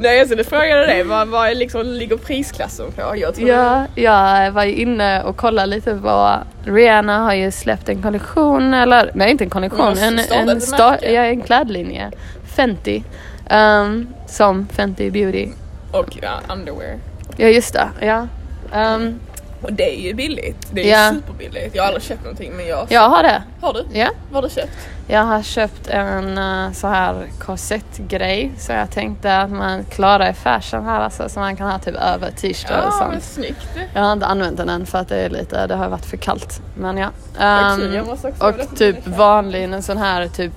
[0.00, 3.16] Nej alltså du frågade det, vad, vad liksom, ligger prisklassen på?
[3.16, 7.88] Jag tror Ja, jag var ju inne och kollade lite på Rihanna har ju släppt
[7.88, 11.12] en kollektion, eller nej inte en kollektion, en, en, sta- märke.
[11.12, 12.10] ja, en klädlinje.
[12.56, 13.02] Fenty.
[13.50, 15.48] ehm, som Fenty Beauty.
[15.92, 16.98] Och ja, underwear.
[17.36, 18.26] Ja just det, ja.
[18.72, 19.20] Ehm,
[19.62, 20.68] Och det är ju billigt.
[20.70, 21.12] Det är Ja.
[21.14, 21.74] superbilligt.
[21.74, 22.86] Jag har aldrig köpt någonting men jag...
[22.90, 23.42] Jag har det.
[23.60, 23.84] Har du?
[23.98, 24.08] Ja.
[24.30, 24.88] Vad har du köpt?
[25.08, 30.84] Jag har köpt en uh, så här korsettgrej så jag tänkte att man klarar fashion
[30.84, 33.10] här alltså så man kan ha typ över t-shirt och Ja, sånt.
[33.12, 33.68] men snyggt.
[33.94, 36.16] Jag har inte använt den än för att det är lite, det har varit för
[36.16, 36.60] kallt.
[36.74, 37.08] Men ja.
[37.38, 38.00] Det
[38.38, 40.52] och typ vanlig, en sån här typ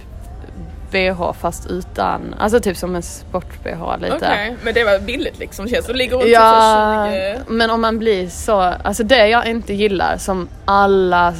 [0.91, 4.15] bh fast utan, alltså typ som en sport-bh lite.
[4.15, 5.67] Okej, men det var billigt liksom.
[5.67, 7.53] Känns det ligger runt Ja, typ så 20...
[7.53, 11.33] men om man blir så, alltså det jag inte gillar som alla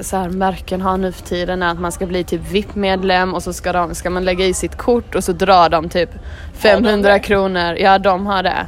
[0.00, 3.42] så här märken har nu för tiden är att man ska bli typ VIP-medlem och
[3.42, 6.10] så ska, de, ska man lägga i sitt kort och så drar de typ
[6.54, 7.18] 500 det?
[7.18, 7.74] kronor.
[7.74, 8.66] Ja, de har det.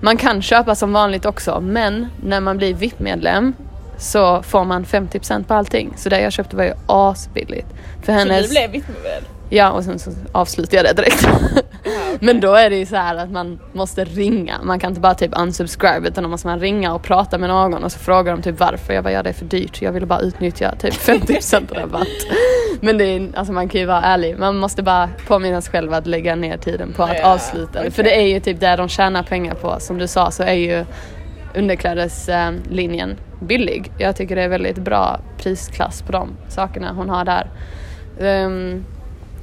[0.00, 3.54] Man kan köpa som vanligt också, men när man blir VIP-medlem
[3.98, 5.92] så får man 50% på allting.
[5.96, 7.68] Så det jag köpte var ju asbilligt.
[8.02, 8.42] För Så hennes...
[8.42, 9.24] du blev vittneväl?
[9.52, 11.28] Ja, och sen så avslutar jag det direkt.
[12.20, 14.60] Men då är det ju så här att man måste ringa.
[14.62, 17.84] Man kan inte bara typ unsubscribe utan då måste man ringa och prata med någon
[17.84, 18.92] och så frågar de typ varför.
[18.94, 19.82] Jag bara, ja det är för dyrt.
[19.82, 22.06] Jag ville bara utnyttja typ 50% rabatt.
[22.80, 24.38] Men det är, alltså man kan ju vara ärlig.
[24.38, 27.90] Man måste bara påminna sig själv att lägga ner tiden på att Ja, avsluta okej.
[27.90, 29.76] För det är ju typ där de tjänar pengar på.
[29.80, 30.84] Som du sa så är ju
[31.54, 33.92] underklädeslinjen billig.
[33.98, 37.50] Jag tycker det är väldigt bra prisklass på de sakerna hon har där.
[38.20, 38.84] Ehm,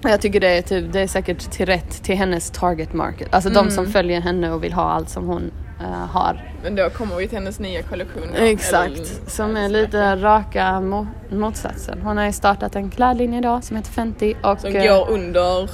[0.01, 3.27] jag tycker det är, typ, det är säkert till rätt till hennes target market.
[3.31, 3.71] Alltså de Mm.
[3.71, 6.51] som följer henne och vill ha allt som hon eh, har.
[6.63, 8.23] Men då kommer vi till hennes nya kollektion.
[8.38, 12.01] Exakt, eller- som är lite raka mo- motsatsen.
[12.01, 15.69] Hon har ju startat en klädlinje idag som heter Fenty och Som eh, går under...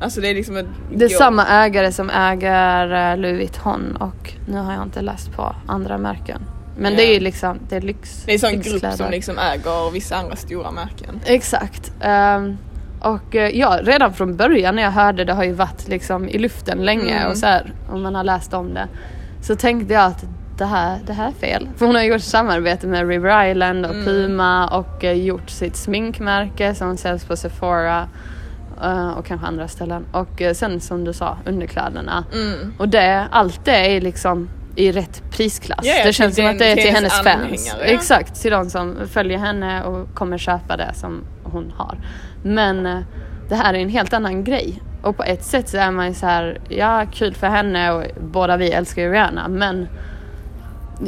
[0.00, 0.66] Alltså det är liksom ett...
[0.94, 5.32] det är samma ägare som äger eh, Louis Vuitton och nu har jag inte läst
[5.32, 6.42] på andra märken.
[6.78, 8.22] Men det är ju liksom, det är lyx.
[8.26, 11.20] Det är en sån grupp som liksom äger vissa andra stora märken.
[11.24, 11.92] Exakt.
[12.00, 12.56] Ehm,
[13.04, 16.38] och eh, ja, redan från början när jag hörde det har ju varit liksom i
[16.38, 17.30] luften länge Mm.
[17.30, 18.88] och så här, om man har läst om det.
[19.42, 20.24] Så tänkte jag att
[20.58, 21.68] det här, det här är fel.
[21.76, 24.04] För hon har gjort samarbete med River Island och Mm.
[24.04, 28.08] Puma och eh, gjort sitt sminkmärke som säljs på Sephora.
[28.82, 30.04] eh, och kanske andra ställen.
[30.12, 32.24] Och sen som du sa, underkläderna.
[32.34, 32.74] Mm.
[32.78, 35.80] Och det, allt det är liksom i rätt prisklass.
[35.82, 37.76] Ja, ja, det känns som att det är till hennes fans.
[37.82, 41.98] Exakt, till de som följer henne och kommer köpa det som hon har.
[42.42, 42.98] Men eh,
[43.48, 44.82] det här är en helt annan grej.
[45.02, 48.04] Och på ett sätt så är man ju så här, ja kul för henne och
[48.20, 49.88] båda vi älskar ju Rihanna men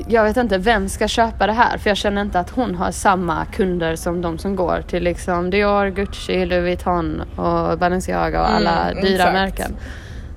[0.09, 2.91] jag vet inte vem ska köpa det här för jag känner inte att hon har
[2.91, 8.51] samma kunder som de som går till liksom Dior, Gucci, Louis Vuitton och Balenciaga och
[8.51, 9.33] alla Mm, dyra exakt.
[9.33, 9.77] märken.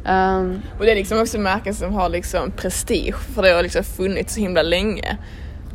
[0.05, 3.83] Ehm, Och det är liksom också märken som har liksom prestige för det har liksom
[3.83, 5.17] funnits så himla länge.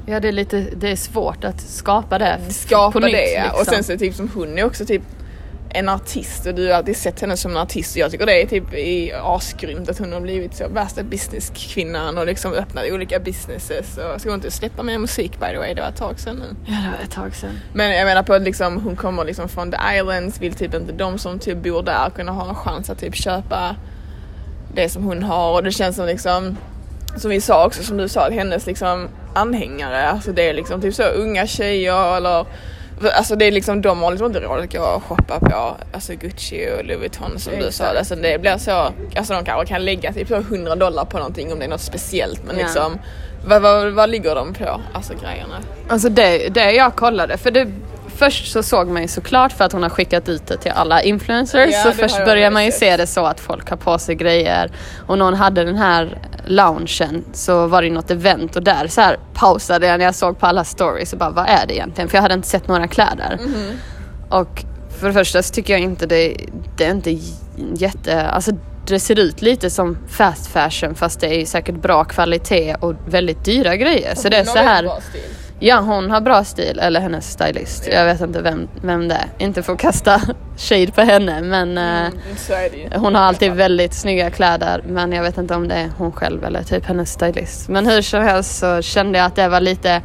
[0.07, 3.53] Ja det är lite, det är svårt att skapa det Skapa på nytt, det ja.
[3.53, 3.75] Och liksom.
[3.75, 5.03] sen så typ som hon är också typ
[5.75, 8.43] en artist och du har alltid sett henne som en artist och jag tycker det
[8.43, 13.19] är typ i asgrymt att hon har blivit så värsta businesskvinnan och liksom öppnat olika
[13.19, 16.21] businesses och ska hon inte släppa mer musik by the way, det var ett tag
[16.21, 16.73] sedan nu.
[16.73, 17.61] Ja det var ett tag sedan.
[17.75, 20.93] Men jag menar på att liksom, hon kommer liksom från the islands, vill typ inte
[20.93, 23.77] de som typ bor där kunna ha en chans att typ köpa
[24.75, 26.57] det som hon har och det känns som liksom
[27.17, 30.81] som vi sa också, som du sa, att hennes liksom anhängare, alltså det är liksom
[30.81, 32.47] typ så unga tjejer eller
[33.17, 36.13] Alltså det är liksom, de har liksom inte råd att gå och shoppa på alltså
[36.15, 37.69] Gucci och Louis Vuitton som du sa.
[37.69, 37.99] Exakt.
[37.99, 41.53] Alltså det blir så, alltså de kanske kan lägga typ så 100 dollar på någonting
[41.53, 42.63] om det är något speciellt men Ja.
[42.63, 42.99] liksom
[43.47, 45.57] vad, vad, vad ligger de på, alltså grejerna?
[45.89, 47.69] Alltså det, det jag kollade, för det,
[48.25, 51.03] först så såg man ju såklart för att hon har skickat ut det till alla
[51.03, 51.71] influencers.
[51.73, 52.81] Ja, så först börjar man ju sett.
[52.81, 54.71] se det så att folk har på sig grejer.
[55.07, 59.17] Och någon hade den här loungen så var det något event och där så här
[59.35, 62.09] pausade jag när jag såg på alla stories och bara vad är det egentligen?
[62.09, 63.39] För jag hade inte sett några kläder.
[63.41, 63.79] Mhm.
[64.29, 64.65] Och
[65.01, 66.37] för det första så tycker jag inte det,
[66.77, 67.19] det är inte
[67.75, 68.53] jätte, alltså
[68.87, 73.45] det ser ut lite som fast fashion fast det är säkert bra kvalitet och väldigt
[73.45, 74.15] dyra grejer.
[74.15, 74.91] Så det är så här.
[75.65, 77.89] Ja hon har bra stil, eller hennes stylist.
[77.93, 79.27] Jag vet inte vem, vem det är.
[79.39, 80.21] Inte för att kasta
[80.57, 82.13] shade på henne men eh, Mm,
[82.75, 82.99] ju.
[82.99, 86.45] hon har alltid väldigt snygga kläder men jag vet inte om det är hon själv
[86.45, 87.69] eller typ hennes stylist.
[87.69, 90.03] Men hur som helst så kände jag att det var lite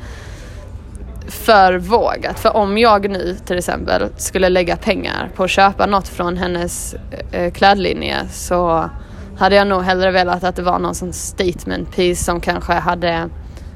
[1.28, 2.40] för vågat.
[2.40, 6.96] För om jag nu till exempel skulle lägga pengar på att köpa något från hennes
[7.32, 8.90] eh, klädlinje så
[9.38, 13.30] hade jag nog hellre velat att det var någon sån statement piece som kanske hade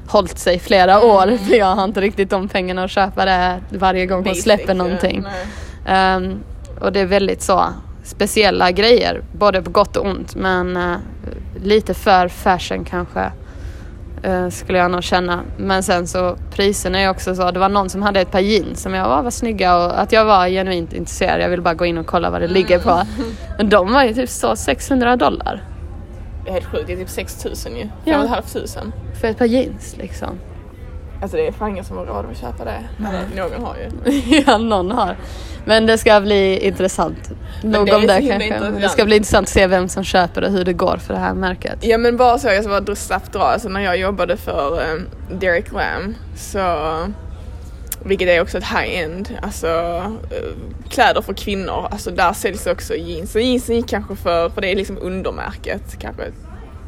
[0.06, 4.06] hållit sig flera år för jag har inte riktigt de pengarna att köpa det varje
[4.06, 4.74] gång hon Basic, släpper ja.
[4.74, 5.22] någonting.
[5.22, 5.46] Nej.
[5.86, 6.40] Ehm,
[6.80, 7.64] och det är väldigt så
[8.04, 10.96] speciella grejer, både på gott och ont men eh,
[11.62, 13.32] lite för fashion kanske
[14.22, 15.40] eh, skulle jag nog känna.
[15.56, 18.82] Men sen så priserna är också så, det var någon som hade ett par jeans
[18.82, 21.40] som jag var, var snygga och att jag var genuint intresserad.
[21.40, 23.02] Jag ville bara gå in och kolla vad det ligger på.
[23.56, 25.62] Men de var ju typ så 600 dollar
[26.46, 27.88] helt sjukt, det är typ 6000 ju.
[28.04, 28.42] Ja.
[28.42, 28.92] 5 500.
[29.20, 30.38] för ett par jeans liksom.
[31.22, 32.84] Alltså det är fan ingen som har råd att köpa det.
[33.36, 34.20] Någon har ju.
[34.46, 35.16] ja, någon har.
[35.64, 37.30] Men det ska bli intressant.
[37.62, 38.28] Nog det om det kanske.
[38.28, 38.92] Men Det intressant.
[38.92, 41.34] ska bli intressant att se vem som köper och hur det går för det här
[41.34, 41.78] märket.
[41.80, 45.06] Ja men bara så, jag ska bara snabbt dra, alltså när jag jobbade för um,
[45.40, 46.58] Derek Lam så
[48.04, 49.68] vilket är också ett high-end, alltså
[50.30, 53.34] eh, kläder för kvinnor, alltså där säljs också jeans.
[53.34, 56.22] Och jeansen gick kanske för, för det är liksom undermärket, kanske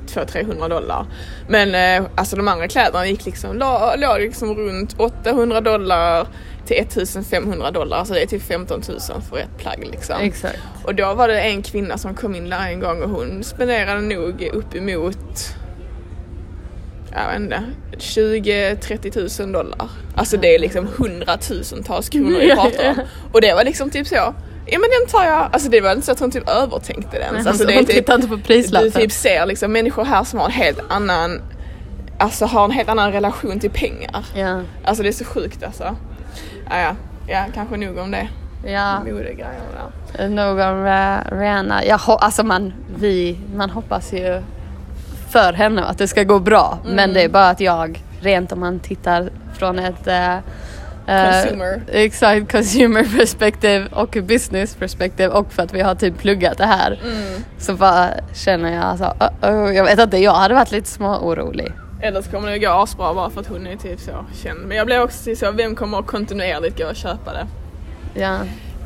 [0.07, 1.07] 200-300 dollar.
[1.49, 3.57] Men eh, alltså de andra kläderna gick liksom,
[3.97, 6.27] låg, liksom runt 800 dollar
[6.67, 9.01] till 1500 dollar, alltså det är typ 15 000
[9.31, 10.17] för ett plagg liksom.
[10.21, 10.59] Exakt.
[10.85, 14.01] Och då var det en kvinna som kom in där en gång och hon spenderade
[14.01, 15.57] nog uppemot
[17.15, 17.63] jag vet inte,
[17.99, 19.89] 20-30 000 dollar.
[20.15, 23.01] Alltså det är liksom hundratusentals kronor vi pratar om.
[23.33, 26.07] Och det var liksom typ så, ja men den tar jag, alltså det var inte
[26.07, 27.47] så att hon typ övertänkte den.
[27.47, 28.91] Alltså det är hon typ, inte på du prislappen.
[28.91, 31.41] typ ser liksom människor här som har en helt annan,
[32.19, 34.27] alltså har en helt annan relation till pengar.
[34.37, 34.61] Ja.
[34.85, 35.97] Alltså det är så sjukt alltså.
[36.71, 36.97] Ja, ja,
[37.29, 38.29] ja kanske nog om det.
[38.67, 40.25] Ja, Modegrejerna där.
[40.55, 41.85] Ra- Rihanna.
[41.85, 44.43] Jag, ho- alltså man, vi, man hoppas ju
[45.35, 46.79] för henne att det ska gå bra.
[46.85, 46.97] Mm.
[46.97, 50.37] Men det är bara att jag, rent om man tittar från ett eh,
[51.07, 51.83] Consumer.
[51.89, 57.01] Exakt, consumer perspective och business perspective och för att vi har typ pluggat det här.
[57.05, 57.45] Mm.
[57.59, 59.73] Så bara känner jag alltså, uh -oh.
[59.73, 61.73] jag vet inte, jag hade varit lite små orolig.
[62.03, 64.13] Eller så kommer det gå asbra bara för att hon är typ så
[64.43, 64.61] känd.
[64.67, 67.47] Men jag blev också typ så, vem kommer att kontinuerligt gå och köpa det?
[68.21, 68.39] Ja,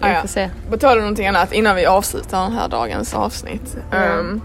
[0.03, 0.51] vi Ah, får se.
[0.71, 3.77] På tal om någonting annat innan vi avslutar den här dagens avsnitt.
[3.93, 4.19] Mm.
[4.19, 4.41] Ehm,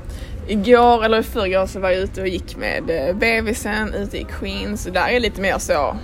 [0.47, 4.25] igår eller i förrgår så var jag ute och gick med eh, bebisen ute i
[4.39, 4.83] Queens.
[4.93, 5.97] Där är lite mer så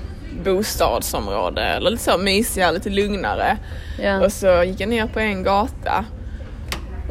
[0.44, 3.58] bostadsområde eller lite så mysigare, lite lugnare.
[4.02, 4.26] Ja.
[4.26, 6.06] Och så gick jag ner på en gata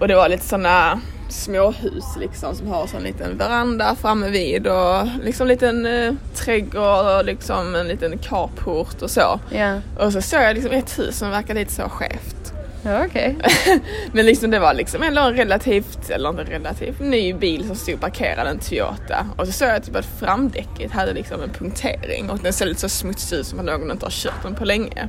[0.00, 1.00] och det var lite sådana
[1.30, 7.24] småhus liksom som har sån liten veranda framme vid och liksom liten eh, trädgård och
[7.24, 9.40] liksom en liten carport och så.
[9.50, 12.37] Ja, Och så såg jag liksom ett hus som verkade lite så skevt.
[12.82, 13.36] Ja okej.
[14.12, 18.00] Men liksom det var liksom ändå en relativt, eller inte relativt, ny bil som stod
[18.00, 19.26] parkerad, en Toyota.
[19.36, 22.80] Och så såg jag typ att framdäcket hade liksom en punktering och den såg lite
[22.80, 25.08] så smutsig ut som att någon inte har kört den på länge.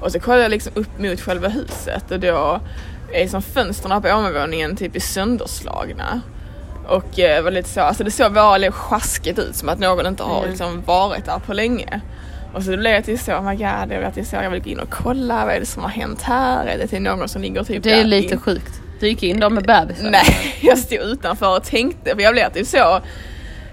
[0.00, 2.60] Och så kollade jag liksom upp mot själva huset och då
[3.12, 6.20] är som fönstren på ovanvåningen typ sönderslagna.
[6.88, 10.22] Och eh, var lite så, alltså det såg väldigt sjaskigt ut som att någon inte
[10.22, 10.50] har Mm.
[10.50, 12.00] liksom varit där på länge.
[12.54, 14.62] Och så blev jag till så, oh my god, jag blev till så, jag vill
[14.62, 16.66] gå in och kolla, vad är det som har hänt här?
[16.66, 18.80] Är det till någon som ligger typ Det är där lite in- sjukt.
[19.00, 20.10] Du gick in då med bebisen?
[20.10, 23.00] Nej, jag stod utanför och tänkte, för jag blev typ så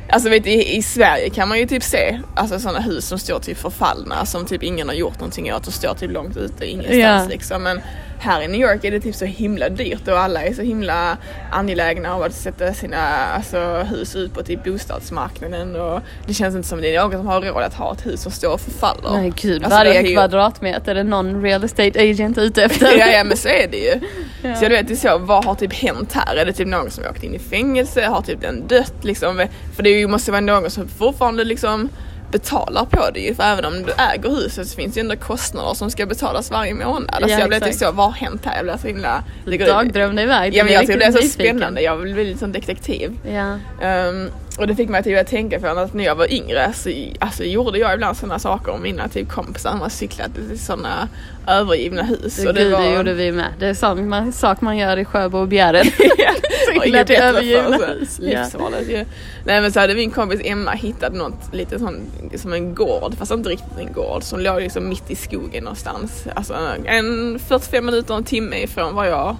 [0.09, 3.39] Alltså vet i, i Sverige kan man ju typ se alltså sådana hus som står
[3.39, 7.23] typ förfallna som typ ingen har gjort någonting åt och står typ långt ute ingenstans
[7.23, 7.25] Ja.
[7.29, 7.63] liksom.
[7.63, 7.81] Men
[8.19, 11.17] här i New York är det typ så himla dyrt och alla är så himla
[11.51, 12.97] angelägna av att sätta sina
[13.35, 17.27] alltså, hus ut på typ bostadsmarknaden och det känns inte som det är någon som
[17.27, 19.11] har råd att ha ett hus som står och förfaller.
[19.21, 22.97] Nej gud, Alltså, varje det ju- kvadratmeter är någon real estate agent ute efter.
[22.97, 23.99] ja, ja men så är det ju.
[24.55, 26.35] Så jag vet, det är så, vad har typ hänt här?
[26.35, 28.05] Är det typ någon som åkt in i fängelse?
[28.05, 29.45] Har typ den dött liksom?
[29.75, 31.89] För det måste vara någon som fortfarande liksom
[32.31, 33.35] betalar på det ju.
[33.35, 36.51] För även om du äger huset så finns det ju ändå kostnader som ska betalas
[36.51, 37.09] varje månad.
[37.13, 38.55] Alltså Ja, jag blev typ så, vad har hänt här?
[38.55, 39.23] Jag blev så himla...
[39.45, 40.55] Dagdrömde iväg.
[40.55, 41.81] Ja men jag tycker det är så spännande.
[41.81, 43.19] Jag vill bli lite som detektiv.
[43.33, 43.59] Ja.
[43.87, 46.89] Ehm, och det fick mig till att tänka på att när jag var yngre så
[47.19, 51.07] alltså, gjorde jag ibland sådana saker om mina typ kompisar man cyklade till sådana
[51.47, 52.35] övergivna hus.
[52.35, 53.53] Det, gud, det gjorde vi med.
[53.59, 55.87] Det är sån man, sak man gör i Sjöbo och Bjärred.
[56.75, 58.19] och Cykla till övergivna hus.
[58.19, 59.05] Livsfarligt ju.
[59.45, 62.01] Nej men så hade min kompis Emma hittat något lite sån,
[62.35, 66.27] som en gård, fast inte riktigt en gård, som låg liksom mitt i skogen någonstans.
[66.35, 66.55] Alltså
[66.85, 69.37] en 45 minuter, en timme ifrån var jag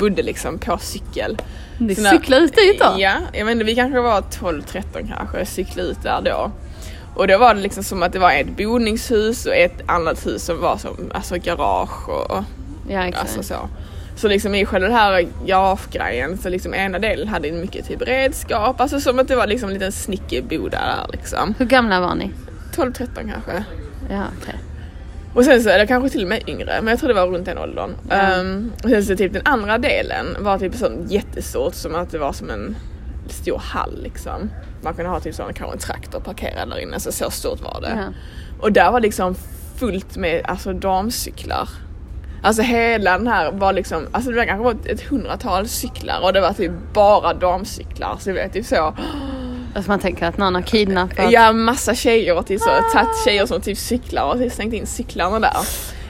[0.00, 1.38] bodde liksom på cykel.
[1.78, 2.94] Ni cyklade ut dit då?
[2.98, 4.82] Ja, jag inte, vi kanske var 12-13
[5.16, 6.50] kanske, cyklade ut där då.
[7.14, 10.44] Och då var det liksom som att det var ett boningshus och ett annat hus
[10.44, 12.44] som var som alltså garage och
[12.88, 13.22] Ja, exakt.
[13.22, 13.68] Alltså så.
[14.16, 18.80] Så liksom i själva den här garagegrejen så liksom ena delen hade mycket typ redskap,
[18.80, 21.54] alltså som att det var liksom en liten snickerboda där liksom.
[21.58, 22.30] Hur gamla var ni?
[22.76, 23.64] 12-13 kanske.
[24.10, 24.54] Ja, okej.
[25.34, 27.44] Och sen så, eller kanske till och med yngre, men jag tror det var runt
[27.46, 27.90] den åldern.
[28.08, 28.14] Ja.
[28.14, 32.18] Ehm, och sen så typ den andra delen var typ sån jättestort som att det
[32.18, 32.76] var som en
[33.28, 34.50] stor hall liksom.
[34.82, 37.80] Man kunde ha typ sån, kanske en traktor parkerad där inne, så så stort var
[37.80, 37.92] det.
[37.96, 38.04] Ja.
[38.60, 39.34] Och där var liksom
[39.76, 41.68] fullt med alltså damcyklar.
[42.42, 46.32] Alltså hela den här var liksom, alltså det var kanske var ett- hundratal cyklar och
[46.32, 48.16] det var typ bara damcyklar.
[48.20, 48.94] Så vet typ så,
[49.74, 51.32] Alltså man tänker att någon har kidnappat.
[51.32, 54.86] ja massa tjejer och typ så, tagit tjejer som typ cyklar och typ slängt in
[54.86, 55.56] cyklarna där.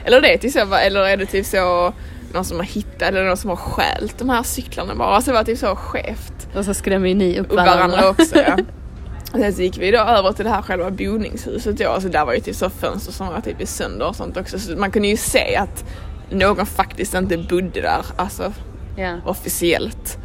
[0.05, 1.93] Eller det typ så, eller är det typ så
[2.33, 5.07] någon som har hittat eller någon som har stjält de här cyklarna bara.
[5.07, 6.47] Alltså det var typ så skevt.
[6.55, 7.75] Och så skrämmer ju ni upp varandra.
[7.75, 8.57] varandra också ja.
[9.33, 12.33] Sen så gick vi då över till det här själva boningshuset då, alltså där var
[12.33, 15.07] ju typ så fönster som var typ i sönder och sånt också så man kunde
[15.07, 15.85] ju se att
[16.29, 18.53] någon faktiskt inte bodde där, alltså
[18.97, 19.17] Ja.
[19.25, 20.17] officiellt.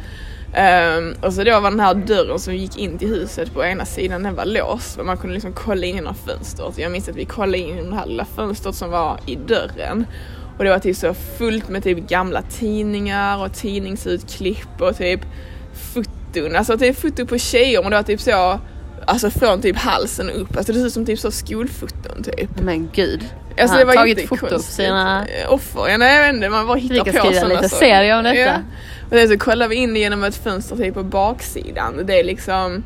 [0.57, 3.85] Um, och så då var den här dörren som gick in till huset på ena
[3.85, 4.97] sidan, den var låst.
[4.97, 6.77] Men man kunde liksom kolla in genom fönstret.
[6.77, 10.05] Jag minns att vi kollade in genom det här lilla fönstret som var i dörren.
[10.57, 15.21] Och det var typ så fullt med typ gamla tidningar och tidningsutklipp och typ
[15.73, 16.55] foton.
[16.55, 18.59] Alltså typ foto på tjejer och det var typ så,
[19.05, 20.57] alltså från typ halsen upp.
[20.57, 21.31] Alltså det ser ut som typ så
[22.17, 22.49] skolfoton typ.
[22.61, 23.25] Men gud.
[23.59, 25.27] Alltså Han det var tagit foto på sina...
[25.49, 25.87] Offer.
[25.89, 27.85] Ja, nej, jag vet inte, man bara hittar på sådana lite saker.
[27.85, 28.37] serie om detta.
[28.37, 28.55] Ja.
[29.05, 32.05] Och sen så kollar vi in genom ett fönster typ på baksidan.
[32.05, 32.83] Det är liksom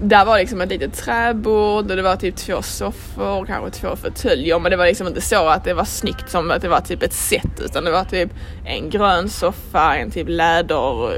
[0.00, 4.58] där var liksom ett litet träbord och det var typ två soffor, kanske två fåtöljer
[4.58, 7.02] men det var liksom inte så att det var snyggt som att det var typ
[7.02, 8.30] ett set utan det var typ
[8.64, 11.10] en grön soffa, en typ läder,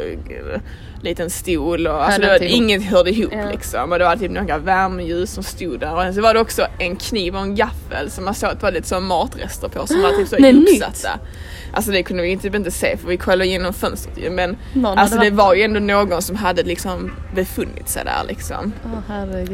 [1.02, 3.50] liten stol och alltså det var, inget hörde ihop Ja.
[3.50, 6.66] liksom och det var typ några värmeljus som stod där och så var det också
[6.78, 9.86] en kniv och en gaffel som man såg att det var lite så matrester på
[9.86, 10.68] som var typ så nytt.
[10.82, 11.18] uppsatta.
[11.72, 14.98] Alltså det kunde vi typ inte se för vi kollade igenom fönstret ju men Någon
[14.98, 18.72] alltså det var ju ändå någon som hade liksom befunnit sig där liksom.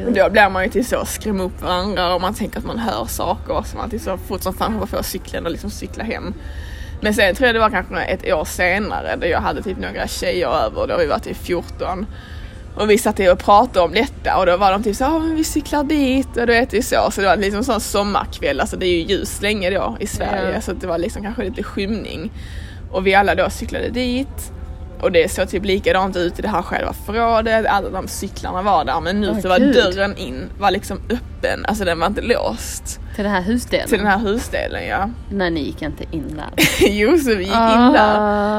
[0.06, 2.78] Och då blir man ju till så skrämma upp varandra och man tänker att man
[2.78, 6.04] hör saker så man till så fort som fan hoppar på cykeln och liksom cykla
[6.04, 6.34] hem.
[7.04, 10.08] Men sen tror jag det var kanske ett år senare då jag hade typ några
[10.08, 12.06] tjejer över, då vi var typ 14.
[12.76, 15.36] Och vi satt och pratade om detta och då var de typ så "Ja, men
[15.36, 17.10] vi cyklar dit och du vet ju så.
[17.10, 20.06] Så det var liksom en sån sommarkväll, alltså det är ju ljus länge då i
[20.06, 20.60] Sverige Ja.
[20.60, 22.32] så det var liksom kanske lite skymning.
[22.92, 24.52] Och vi alla då cyklade dit
[25.04, 28.84] och det såg typ likadant ut i det här själva förrådet, alla de cyklarna var
[28.84, 29.74] där men nu Åh, så var gud.
[29.74, 33.00] dörren in var liksom öppen, alltså den var inte låst.
[33.14, 33.88] Till den här husdelen?
[33.88, 35.10] Till den här husdelen ja.
[35.30, 36.64] Nej ni gick inte in där.
[36.88, 37.86] jo så vi gick Ah.
[37.86, 38.18] in där.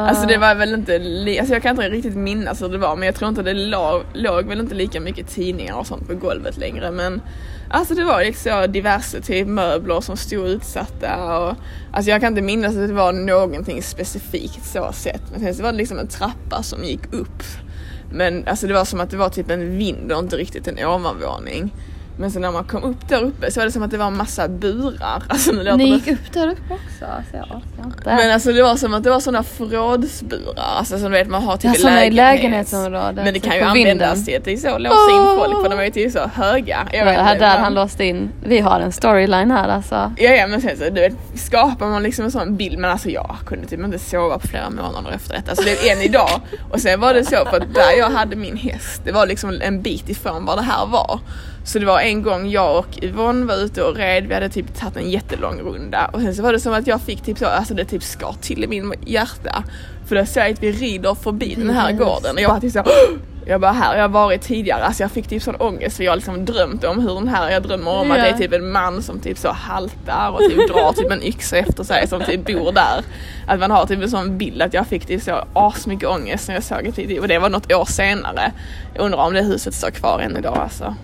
[0.10, 0.96] Alltså det var väl inte,
[1.40, 4.02] alltså jag kan inte riktigt minnas hur det var men jag tror inte det låg,
[4.14, 7.22] låg väl inte lika mycket tidningar och sånt på golvet längre men
[7.70, 11.56] Alltså det var liksom diverse typ möbler som stod utsatta och
[11.92, 15.64] Alltså jag kan inte minnas att det var någonting specifikt så sett men sen så
[15.64, 17.44] var det liksom en trappa som gick upp.
[18.12, 20.86] Men alltså det var som att det var typ en vind och inte riktigt en
[20.86, 21.74] ovanvåning
[22.18, 24.08] men sen när man kom upp där uppe så var det som att det var
[24.08, 25.24] en massa burar.
[25.30, 27.06] Alltså nu låter Ni det gick upp där uppe också?
[27.32, 28.02] Så jag inte.
[28.06, 31.44] men alltså det var som att det var sådana förrådsburar, alltså som du vet man
[31.44, 32.14] har typ Ja, lägenhet.
[32.14, 34.26] lägenhetsområdet, Men det kan ju användas vinden.
[34.26, 36.88] till att det så låsa in folk för de är ju till så höga.
[36.92, 38.30] Jag Ja, vet det här där han låst in.
[38.44, 40.12] Vi har en storyline här alltså.
[40.18, 43.10] Ja, ja men sen så du vet, skapar man liksom en sån bild men alltså
[43.10, 45.52] jag kunde typ inte sova på flera månader efter detta.
[45.52, 46.42] Alltså det är än idag.
[46.72, 49.62] Och sen var det så för att där jag hade min häst, det var liksom
[49.62, 51.20] en bit ifrån var det här var.
[51.66, 54.76] Så det var en gång jag och Yvonne var ute och red, vi hade typ
[54.80, 57.46] tagit en jättelång runda och sen så var det som att jag fick typ så,
[57.46, 59.64] alltså det typ skar till i min hjärta.
[60.08, 62.00] För då såg jag att vi rider förbi den här Yes.
[62.00, 62.84] gården och jag var typ så
[63.48, 66.12] jag bara här, jag har varit tidigare, alltså jag fick typ sån ångest för jag
[66.12, 68.24] har liksom drömt om hur den här, jag drömmer om att Ja.
[68.24, 71.58] det är typ en man som typ så haltar och typ drar typ en yxa
[71.58, 73.04] efter sig som typ bor där.
[73.48, 76.56] Att man har typ en sån bild att jag fick typ så asmycket ångest när
[76.56, 78.52] jag såg det och det var något år senare.
[78.94, 80.96] Jag undrar om det huset står kvar än idag alltså.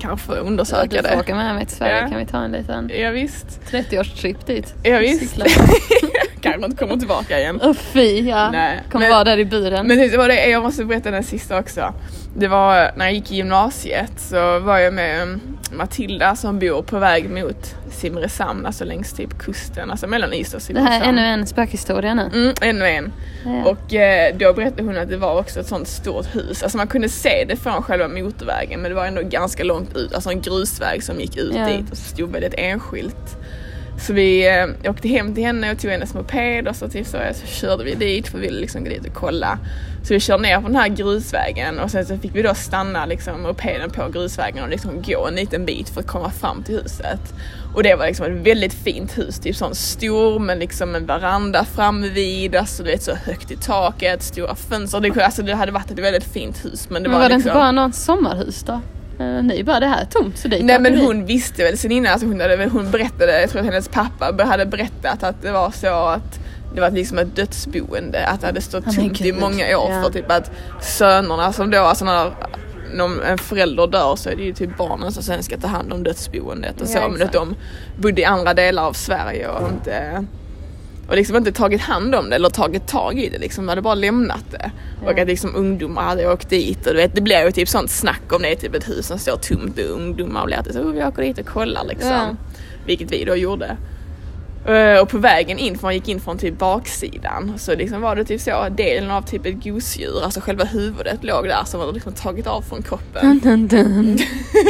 [0.00, 1.34] Kanske undersöka du får det.
[1.34, 2.08] med mig till Sverige Ja.
[2.08, 3.60] kan vi ta en liten Ja, visst.
[3.70, 4.74] 30-årstrip dit.
[4.82, 5.36] Ja, visst.
[6.40, 7.60] Kanske inte kommer tillbaka igen.
[7.62, 8.50] Åh fy ja.
[8.50, 9.86] Nej, Kommer men- vara där i buren.
[9.86, 11.94] Men det var det, jag måste berätta den sista också.
[12.36, 15.40] Det var när jag gick i gymnasiet så var jag med um,
[15.72, 20.60] Matilda som bor på väg mot Simrishamn, alltså längs typ kusten, alltså mellan Ystad och
[20.60, 20.92] det Simrishamn.
[20.92, 22.30] här är ännu en spökhistoria nu.
[22.34, 23.12] Mm, ännu en.
[23.44, 23.70] Ja.
[23.70, 26.62] Och eh, då berättade hon att det var också ett sånt stort hus.
[26.62, 30.14] Alltså man kunde se det från själva motorvägen men det var ändå ganska långt ut.
[30.14, 31.66] Alltså en grusväg som gick ut Ja.
[31.66, 33.36] dit och så stod väldigt enskilt.
[34.00, 37.18] Så vi eh, åkte hem till henne och tog hennes moped och så, typ så,
[37.34, 39.58] så körde vi dit för vi ville liksom gå dit och kolla.
[40.02, 43.06] Så vi körde ner på den här grusvägen och sen så fick vi då stanna
[43.06, 46.74] liksom mopeden på grusvägen och liksom gå en liten bit för att komma fram till
[46.74, 47.20] huset.
[47.74, 51.64] Och det var liksom ett väldigt fint hus, typ sån stor med liksom en veranda
[51.64, 55.00] framme vid, alltså du vet så högt i taket, stora fönster.
[55.00, 57.34] Det, alltså, det hade varit ett väldigt fint hus men det men var, var det
[57.34, 57.48] liksom...
[57.50, 58.80] inte bara någon sommarhus då?
[59.20, 61.06] Eh, Ni bara det här är tomt så Nej men vi.
[61.06, 64.44] hon visste väl sen innan, alltså hon, hade, hon berättade, jag tror att hennes pappa
[64.44, 66.40] hade berättat att det var så att
[66.74, 70.02] det var liksom ett dödsboende, att det hade stått men tomt i många år Ja.
[70.02, 70.50] för typ att
[70.80, 72.30] sönerna som då, alltså när
[72.94, 75.92] när en förälder dör så är det ju typ barnen som sen ska ta hand
[75.92, 77.54] om dödsboendet och så Ja, men att de
[77.98, 80.24] bodde i andra delar av Sverige och inte
[81.10, 83.82] och liksom inte tagit hand om det eller tagit tag i det liksom, de hade
[83.82, 84.70] bara lämnat det.
[85.04, 87.90] Och att liksom ungdomar hade åkt dit och du vet det blir ju typ sånt
[87.90, 90.80] snack om det är typ ett hus som står tomt och ungdomar blir alltid så
[90.80, 92.10] oh, vi åker dit och kollar liksom.
[92.10, 92.36] Ja.
[92.86, 93.76] Vilket vi då gjorde.
[94.66, 98.16] Eh, Och på vägen in, för man gick in från typ baksidan, så liksom var
[98.16, 101.92] det typ så, delen av typ ett gosedjur, alltså själva huvudet låg där som var
[101.92, 103.38] liksom tagit av från kroppen.
[103.38, 104.18] Dun, dun.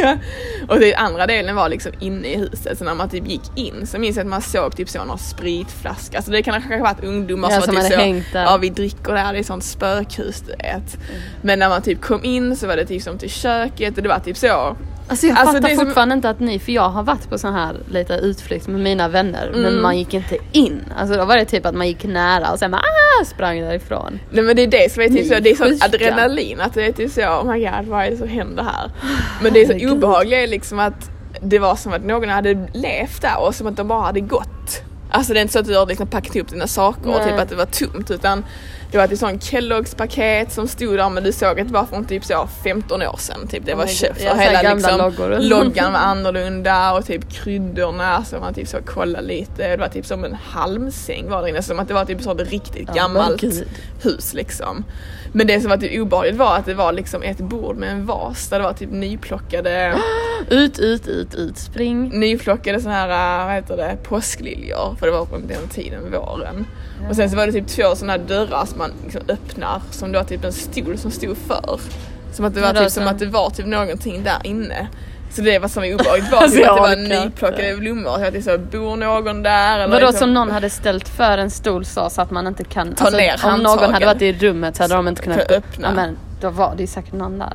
[0.69, 3.87] och den andra delen var liksom inne i huset, så när man typ gick in
[3.87, 6.83] så minns jag att man såg typ så någon spritflaska, alltså det kan kanske ha
[6.85, 8.43] varit ungdomar Ja, som, som var typ hade så, hängt där.
[8.43, 10.99] ja vi dricker där, det är sånt spökhus du vet.
[11.43, 14.09] Men när man typ kom in så var det typ som till köket och det
[14.09, 14.77] var typ så,
[15.11, 17.39] Alltså jag Alltså, fattar är som- fortfarande inte att ni, för jag har varit på
[17.39, 19.61] sån här lite utflykt med mina vänner Mm.
[19.63, 20.85] men man gick inte in.
[20.99, 22.83] Alltså då var det typ att man gick nära och sen bara
[23.21, 24.21] ah, sprang därifrån.
[24.31, 25.85] Nej men det är det som är typ så, det är sån sjuka.
[25.85, 28.91] adrenalin att det är typ så, oh my god vad är det som händer här?
[29.43, 29.93] Men det är så Herregud.
[29.93, 31.11] obehagligt liksom att
[31.43, 34.83] det var som att någon hade levt där och som att de bara hade gått.
[35.11, 37.31] Alltså det är inte så att du har liksom packat ihop dina saker och Nej.
[37.31, 38.45] typ att det var tomt utan
[38.91, 41.85] det var ett sånt Kelloggs paket som stod där men du såg att det var
[41.85, 45.39] från typ så 15 år sedan typ det var köpt och här hela liksom loggor.
[45.41, 50.07] loggan var annorlunda och typ kryddorna så man typ så kollade lite det var typ
[50.07, 53.45] som en halmsäng var där inne som att det var typ sånt riktigt Ja, gammalt
[54.03, 54.85] hus liksom.
[55.33, 58.07] Men det som var typ obehagligt var att det var liksom ett bord med en
[58.07, 59.95] vas där det var typ nyplockade,
[60.51, 62.09] Ut, ut, ut, ut, spring.
[62.21, 66.67] nyplockade såna här, vad heter det, påskliljor för det var på den tiden, våren.
[67.09, 70.19] Och sen så var det typ två här dörrar som man liksom öppnar som det
[70.19, 71.81] var typ en stol som stod för.
[72.33, 74.89] Som att det var typ som att det var typ någonting där inne.
[75.31, 78.19] Så det var som obehagligt var Alltså, att det var nyplockade blommor.
[78.19, 79.75] Så att det så, bor någon där?
[79.75, 82.65] Eller Vadå liksom- som någon hade ställt för en stol så, så att man inte
[82.65, 82.95] kan...
[82.95, 85.89] Ta ner om någon hade varit i rummet så hade de inte kunnat öppna.
[85.89, 87.53] Ja, men då var det ju säkert någon där.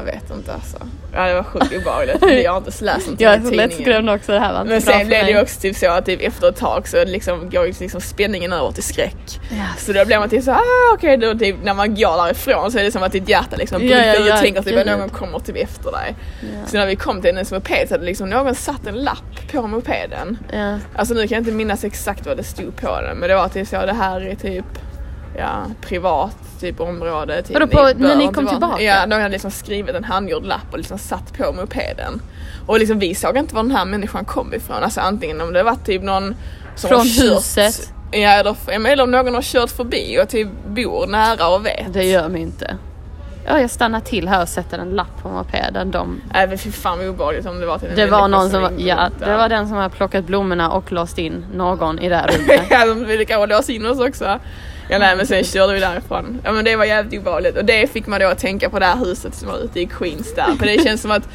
[0.00, 0.76] Jag vet inte alltså.
[1.12, 2.16] Ja det var sjukt obehagligt.
[2.44, 4.82] Jag har inte läst någonting Jag är så lättskrämd också det här var inte Men
[4.82, 7.50] bra sen blev det ju också typ så att typ efter ett tag så liksom
[7.50, 9.40] går liksom spänningen över till skräck.
[9.50, 9.66] Ja.
[9.78, 12.78] Så då blir man typ så ah okej då typ när man går därifrån så
[12.78, 14.98] är det som att ditt hjärta liksom bryter ja, och ja, du tänker typ att
[14.98, 16.14] någon kommer typ efter dig.
[16.40, 16.66] Ja.
[16.66, 19.66] Så när vi kom till hennes moped så hade liksom någon satt en lapp på
[19.66, 20.38] mopeden.
[20.52, 20.78] Ja.
[20.96, 23.48] Alltså nu kan jag inte minnas exakt vad det stod på den men det var
[23.48, 24.66] typ så det här är typ
[25.36, 27.42] ja, privat typ område.
[27.42, 28.82] Typ, Vadå, på- bör när ni kom vara- tillbaka?
[28.82, 32.22] Ja, de hade liksom skrivit en handgjord lapp och liksom satt på mopeden.
[32.66, 34.76] Och liksom vi såg inte var den här människan kom ifrån.
[34.82, 36.34] Alltså antingen om det var typ någon
[36.74, 37.92] som Från kört, huset?
[38.12, 38.56] Ja eller,
[38.86, 41.92] eller om någon har kört förbi och typ bor nära och vet.
[41.92, 42.76] Det gör mig inte.
[43.46, 45.90] Ja, jag stannar till här och sätter en lapp på mopeden.
[45.90, 48.50] De, Nej men fy fan vad obehagligt om det var till en det var någon
[48.50, 52.08] som, var, ja, det var den som har plockat blommorna och låst in någon i
[52.08, 52.60] det här rummet.
[52.70, 54.38] ja, de ville kanske låsa in oss också.
[54.90, 56.40] Ja nej men sen körde vi därifrån.
[56.44, 58.86] Ja men det var jävligt obehagligt och det fick man då att tänka på det
[58.86, 60.54] här huset som var ute i Queens där.
[60.58, 61.28] För det känns som att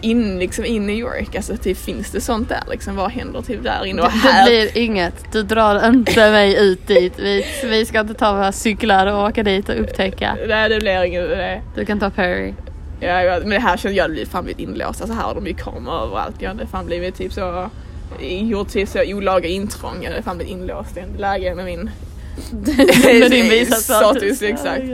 [0.00, 2.96] in, liksom i New York, alltså typ finns det sånt där liksom?
[2.96, 4.02] Vad händer typ där inne?
[4.02, 5.32] Och Det, det här, blir inget.
[5.32, 7.12] Du drar inte mig ut dit.
[7.18, 10.36] Vi, vi ska inte ta våra cyklar och åka dit och upptäcka.
[10.48, 11.62] nej det blir inget det.
[11.74, 12.54] Du kan ta Perry.
[13.00, 15.00] Ja, ja, men det här känner jag blivit fan blivit inlåst.
[15.00, 16.36] Alltså här har de ju kameror överallt.
[16.38, 17.70] Jag hade fan blivit typ så
[18.20, 19.96] gjort till så olaga intrång.
[20.02, 21.90] Jag hade fan blivit inlåst i ett läge med min
[23.04, 24.42] Med din visa status.
[24.42, 24.84] Exakt.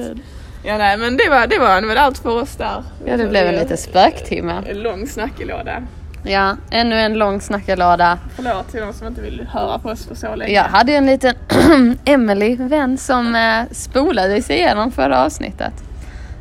[0.64, 2.82] Ja nej men det var, det var, var allt för oss där.
[3.06, 4.62] Ja, det blev en liten spöktimme.
[4.66, 5.82] En lång snackelåda.
[6.28, 8.18] Ja, ännu en lång snackarlåda.
[8.36, 10.52] Förlåt till de som inte vill höra på oss för så länge.
[10.52, 11.34] Jag hade en liten
[12.04, 15.72] Emily vän som eh, spolade sig igenom förra avsnittet.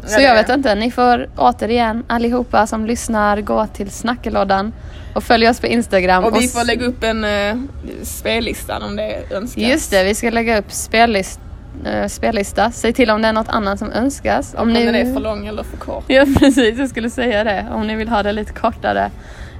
[0.06, 4.74] Så Ja, jag vet inte, ni får återigen allihopa som lyssnar gå till snackelådan
[5.14, 6.24] och följ oss på Instagram.
[6.24, 7.62] Och vi får lägga upp en uh,
[8.04, 9.64] spellista om det önskas.
[9.64, 11.40] Just det, vi ska lägga upp spellist,
[11.86, 12.72] eh, spellista.
[12.72, 14.56] Säg till om det är något annat som önskas.
[14.58, 16.04] Om ni den är för lång eller för kort.
[16.08, 17.66] Ja precis, jag skulle säga det.
[17.72, 19.12] Om ni vill ha det lite kortare.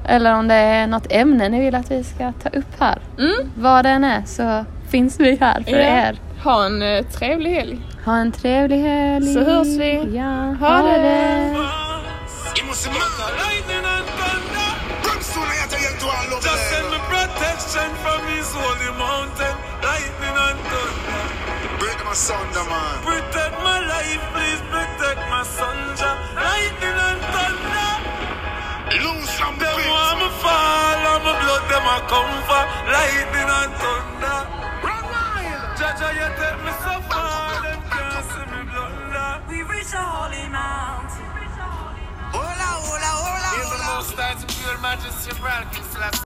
[0.08, 2.98] Eller om det är något ämne ni vill att vi ska ta upp här.
[3.18, 3.52] Mm.
[3.56, 5.78] Vad det än är så finns vi här för Ja.
[5.78, 6.20] er.
[6.44, 7.80] Ha en uh, trevlig helg.
[8.06, 9.34] Ha en trevlig helg.
[9.34, 10.16] Så hörs vi.
[10.18, 10.98] Ja, Ha ha det.
[11.02, 11.56] det.
[22.26, 25.78] Protect my life, please protect my son.
[26.40, 27.92] Lightning and thunder,
[29.04, 32.64] Loose some them want me fall, and my blood them a come for.
[32.96, 34.40] Lightning and thunder,
[35.76, 37.24] Jaja Yeter Mustafa
[37.64, 41.26] Dem Qasim We reach a holy mountain.
[42.32, 43.50] Hola, hola, hola, hola.
[43.60, 45.42] Even most eyes of your majesty and